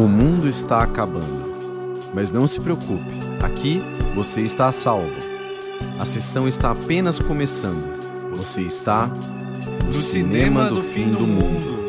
O 0.00 0.08
mundo 0.08 0.48
está 0.48 0.82
acabando. 0.82 1.50
Mas 2.14 2.32
não 2.32 2.48
se 2.48 2.58
preocupe, 2.58 3.04
aqui 3.42 3.82
você 4.14 4.40
está 4.40 4.66
a 4.66 4.72
salvo. 4.72 5.12
A 5.98 6.06
sessão 6.06 6.48
está 6.48 6.70
apenas 6.70 7.18
começando. 7.18 8.30
Você 8.34 8.62
está 8.62 9.10
no, 9.84 9.92
cinema, 9.92 10.70
do, 10.70 10.80
fim 10.80 11.10
do 11.10 11.26
mundo. 11.26 11.79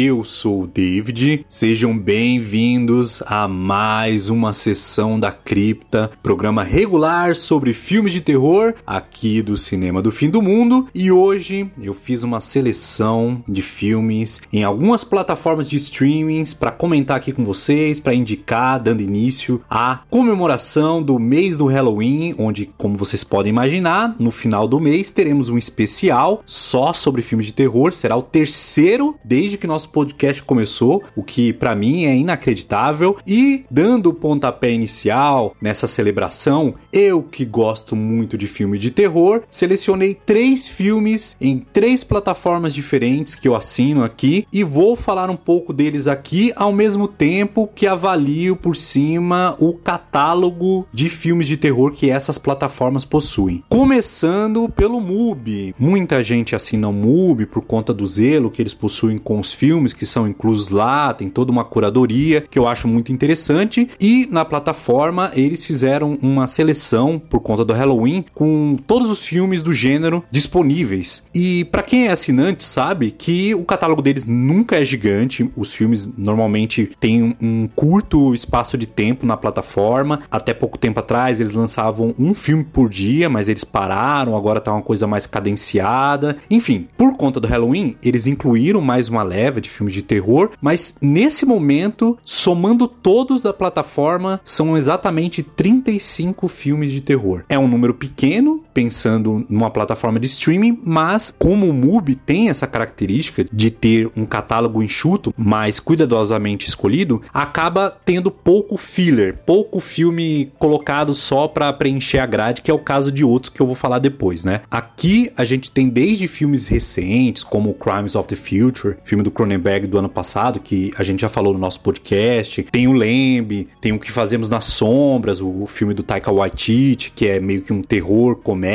Eu 0.00 0.22
sou 0.22 0.62
o 0.62 0.66
David. 0.68 1.44
Sejam 1.48 1.98
bem-vindos 1.98 3.20
a 3.26 3.48
mais 3.48 4.30
uma 4.30 4.52
sessão 4.52 5.18
da 5.18 5.32
Cripta, 5.32 6.08
programa 6.22 6.62
regular 6.62 7.34
sobre 7.34 7.72
filmes 7.72 8.12
de 8.12 8.20
terror 8.20 8.74
aqui 8.86 9.42
do 9.42 9.56
Cinema 9.56 10.00
do 10.00 10.12
Fim 10.12 10.30
do 10.30 10.40
Mundo. 10.40 10.86
E 10.94 11.10
hoje 11.10 11.68
eu 11.82 11.92
fiz 11.94 12.22
uma 12.22 12.40
seleção 12.40 13.42
de 13.48 13.60
filmes 13.60 14.40
em 14.52 14.62
algumas 14.62 15.02
plataformas 15.02 15.66
de 15.66 15.76
streamings 15.78 16.54
para 16.54 16.70
comentar 16.70 17.16
aqui 17.16 17.32
com 17.32 17.44
vocês, 17.44 17.98
para 17.98 18.14
indicar, 18.14 18.78
dando 18.78 19.00
início 19.00 19.60
à 19.68 20.02
comemoração 20.08 21.02
do 21.02 21.18
mês 21.18 21.58
do 21.58 21.66
Halloween, 21.66 22.36
onde, 22.38 22.70
como 22.78 22.96
vocês 22.96 23.24
podem 23.24 23.50
imaginar, 23.50 24.14
no 24.16 24.30
final 24.30 24.68
do 24.68 24.78
mês 24.78 25.10
teremos 25.10 25.48
um 25.48 25.58
especial 25.58 26.40
só 26.46 26.92
sobre 26.92 27.20
filmes 27.20 27.46
de 27.46 27.52
terror. 27.52 27.92
Será 27.92 28.16
o 28.16 28.22
terceiro 28.22 29.16
desde 29.24 29.58
que 29.58 29.66
nosso 29.88 29.90
podcast 29.90 30.42
começou, 30.42 31.02
o 31.16 31.22
que 31.22 31.52
para 31.52 31.74
mim 31.74 32.04
é 32.04 32.16
inacreditável. 32.16 33.16
E 33.26 33.64
dando 33.70 34.10
o 34.10 34.14
pontapé 34.14 34.70
inicial 34.70 35.54
nessa 35.60 35.86
celebração, 35.86 36.74
eu 36.92 37.22
que 37.22 37.44
gosto 37.44 37.96
muito 37.96 38.36
de 38.36 38.46
filme 38.46 38.78
de 38.78 38.90
terror, 38.90 39.42
selecionei 39.48 40.14
três 40.14 40.68
filmes 40.68 41.36
em 41.40 41.58
três 41.58 42.04
plataformas 42.04 42.74
diferentes 42.74 43.34
que 43.34 43.48
eu 43.48 43.54
assino 43.54 44.04
aqui 44.04 44.46
e 44.52 44.62
vou 44.62 44.94
falar 44.94 45.30
um 45.30 45.36
pouco 45.36 45.72
deles 45.72 46.06
aqui 46.06 46.52
ao 46.54 46.72
mesmo 46.72 47.08
tempo 47.08 47.68
que 47.74 47.86
avalio 47.86 48.56
por 48.56 48.76
cima 48.76 49.56
o 49.58 49.72
catálogo 49.72 50.86
de 50.92 51.08
filmes 51.08 51.46
de 51.46 51.56
terror 51.56 51.92
que 51.92 52.10
essas 52.10 52.38
plataformas 52.38 53.04
possuem. 53.04 53.62
Começando 53.68 54.68
pelo 54.68 55.00
MUBI. 55.00 55.74
Muita 55.78 56.22
gente 56.22 56.54
assina 56.54 56.88
o 56.88 56.92
MUBI 56.92 57.46
por 57.46 57.62
conta 57.62 57.94
do 57.94 58.06
zelo 58.06 58.50
que 58.50 58.60
eles 58.60 58.74
possuem 58.74 59.18
com 59.18 59.38
os 59.38 59.52
filmes 59.52 59.67
que 59.92 60.06
são 60.06 60.26
inclusos 60.26 60.70
lá, 60.70 61.12
tem 61.12 61.28
toda 61.28 61.52
uma 61.52 61.64
curadoria 61.64 62.44
que 62.50 62.58
eu 62.58 62.66
acho 62.66 62.88
muito 62.88 63.12
interessante. 63.12 63.88
E 64.00 64.26
na 64.30 64.44
plataforma 64.44 65.30
eles 65.34 65.64
fizeram 65.64 66.18
uma 66.22 66.46
seleção 66.46 67.18
por 67.18 67.40
conta 67.40 67.64
do 67.64 67.72
Halloween 67.72 68.24
com 68.34 68.76
todos 68.86 69.10
os 69.10 69.22
filmes 69.22 69.62
do 69.62 69.72
gênero 69.72 70.24
disponíveis. 70.30 71.22
E 71.34 71.64
para 71.66 71.82
quem 71.82 72.06
é 72.06 72.10
assinante 72.10 72.64
sabe 72.64 73.10
que 73.10 73.54
o 73.54 73.64
catálogo 73.64 74.02
deles 74.02 74.26
nunca 74.26 74.76
é 74.76 74.84
gigante, 74.84 75.50
os 75.56 75.72
filmes 75.72 76.08
normalmente 76.16 76.90
têm 76.98 77.36
um 77.40 77.68
curto 77.68 78.34
espaço 78.34 78.76
de 78.78 78.86
tempo 78.86 79.26
na 79.26 79.36
plataforma. 79.36 80.20
Até 80.30 80.54
pouco 80.54 80.78
tempo 80.78 81.00
atrás 81.00 81.40
eles 81.40 81.52
lançavam 81.52 82.14
um 82.18 82.34
filme 82.34 82.64
por 82.64 82.88
dia, 82.88 83.28
mas 83.28 83.48
eles 83.48 83.64
pararam, 83.64 84.36
agora 84.36 84.60
tá 84.60 84.72
uma 84.72 84.82
coisa 84.82 85.06
mais 85.06 85.26
cadenciada. 85.26 86.36
Enfim, 86.50 86.88
por 86.96 87.16
conta 87.16 87.40
do 87.40 87.48
Halloween, 87.48 87.96
eles 88.02 88.26
incluíram 88.26 88.80
mais 88.80 89.08
uma 89.08 89.22
leva 89.22 89.57
de 89.60 89.68
filmes 89.68 89.94
de 89.94 90.02
terror, 90.02 90.50
mas 90.60 90.96
nesse 91.00 91.44
momento, 91.44 92.18
somando 92.24 92.86
todos 92.86 93.42
da 93.42 93.52
plataforma, 93.52 94.40
são 94.44 94.76
exatamente 94.76 95.42
35 95.42 96.48
filmes 96.48 96.90
de 96.92 97.00
terror. 97.00 97.44
É 97.48 97.58
um 97.58 97.68
número 97.68 97.94
pequeno, 97.94 98.62
pensando 98.78 99.44
numa 99.48 99.72
plataforma 99.72 100.20
de 100.20 100.28
streaming, 100.28 100.80
mas 100.84 101.34
como 101.36 101.68
o 101.68 101.72
MUBI 101.72 102.14
tem 102.14 102.48
essa 102.48 102.64
característica 102.64 103.44
de 103.52 103.72
ter 103.72 104.08
um 104.16 104.24
catálogo 104.24 104.80
enxuto, 104.80 105.34
mas 105.36 105.80
cuidadosamente 105.80 106.68
escolhido, 106.68 107.20
acaba 107.34 107.90
tendo 108.04 108.30
pouco 108.30 108.76
filler, 108.76 109.38
pouco 109.44 109.80
filme 109.80 110.52
colocado 110.60 111.12
só 111.12 111.48
para 111.48 111.72
preencher 111.72 112.20
a 112.20 112.26
grade, 112.26 112.62
que 112.62 112.70
é 112.70 112.74
o 112.74 112.78
caso 112.78 113.10
de 113.10 113.24
outros 113.24 113.52
que 113.52 113.60
eu 113.60 113.66
vou 113.66 113.74
falar 113.74 113.98
depois, 113.98 114.44
né? 114.44 114.60
Aqui 114.70 115.28
a 115.36 115.44
gente 115.44 115.72
tem 115.72 115.88
desde 115.88 116.28
filmes 116.28 116.68
recentes, 116.68 117.42
como 117.42 117.74
Crimes 117.74 118.14
of 118.14 118.28
the 118.28 118.36
Future, 118.36 118.96
filme 119.02 119.24
do 119.24 119.30
Cronenberg 119.32 119.88
do 119.88 119.98
ano 119.98 120.08
passado, 120.08 120.60
que 120.60 120.92
a 120.96 121.02
gente 121.02 121.22
já 121.22 121.28
falou 121.28 121.52
no 121.52 121.58
nosso 121.58 121.80
podcast. 121.80 122.62
Tem 122.70 122.86
o 122.86 122.92
Lembe, 122.92 123.66
tem 123.80 123.90
o 123.90 123.98
Que 123.98 124.12
Fazemos 124.12 124.48
nas 124.48 124.66
Sombras, 124.66 125.40
o, 125.40 125.66
filme 125.66 125.94
do 125.94 126.04
Taika 126.04 126.30
Waititi, 126.30 127.12
que 127.14 127.26
é 127.26 127.40
meio 127.40 127.62
que 127.62 127.72
um 127.72 127.82
terror, 127.82 128.36
comédia, 128.36 128.67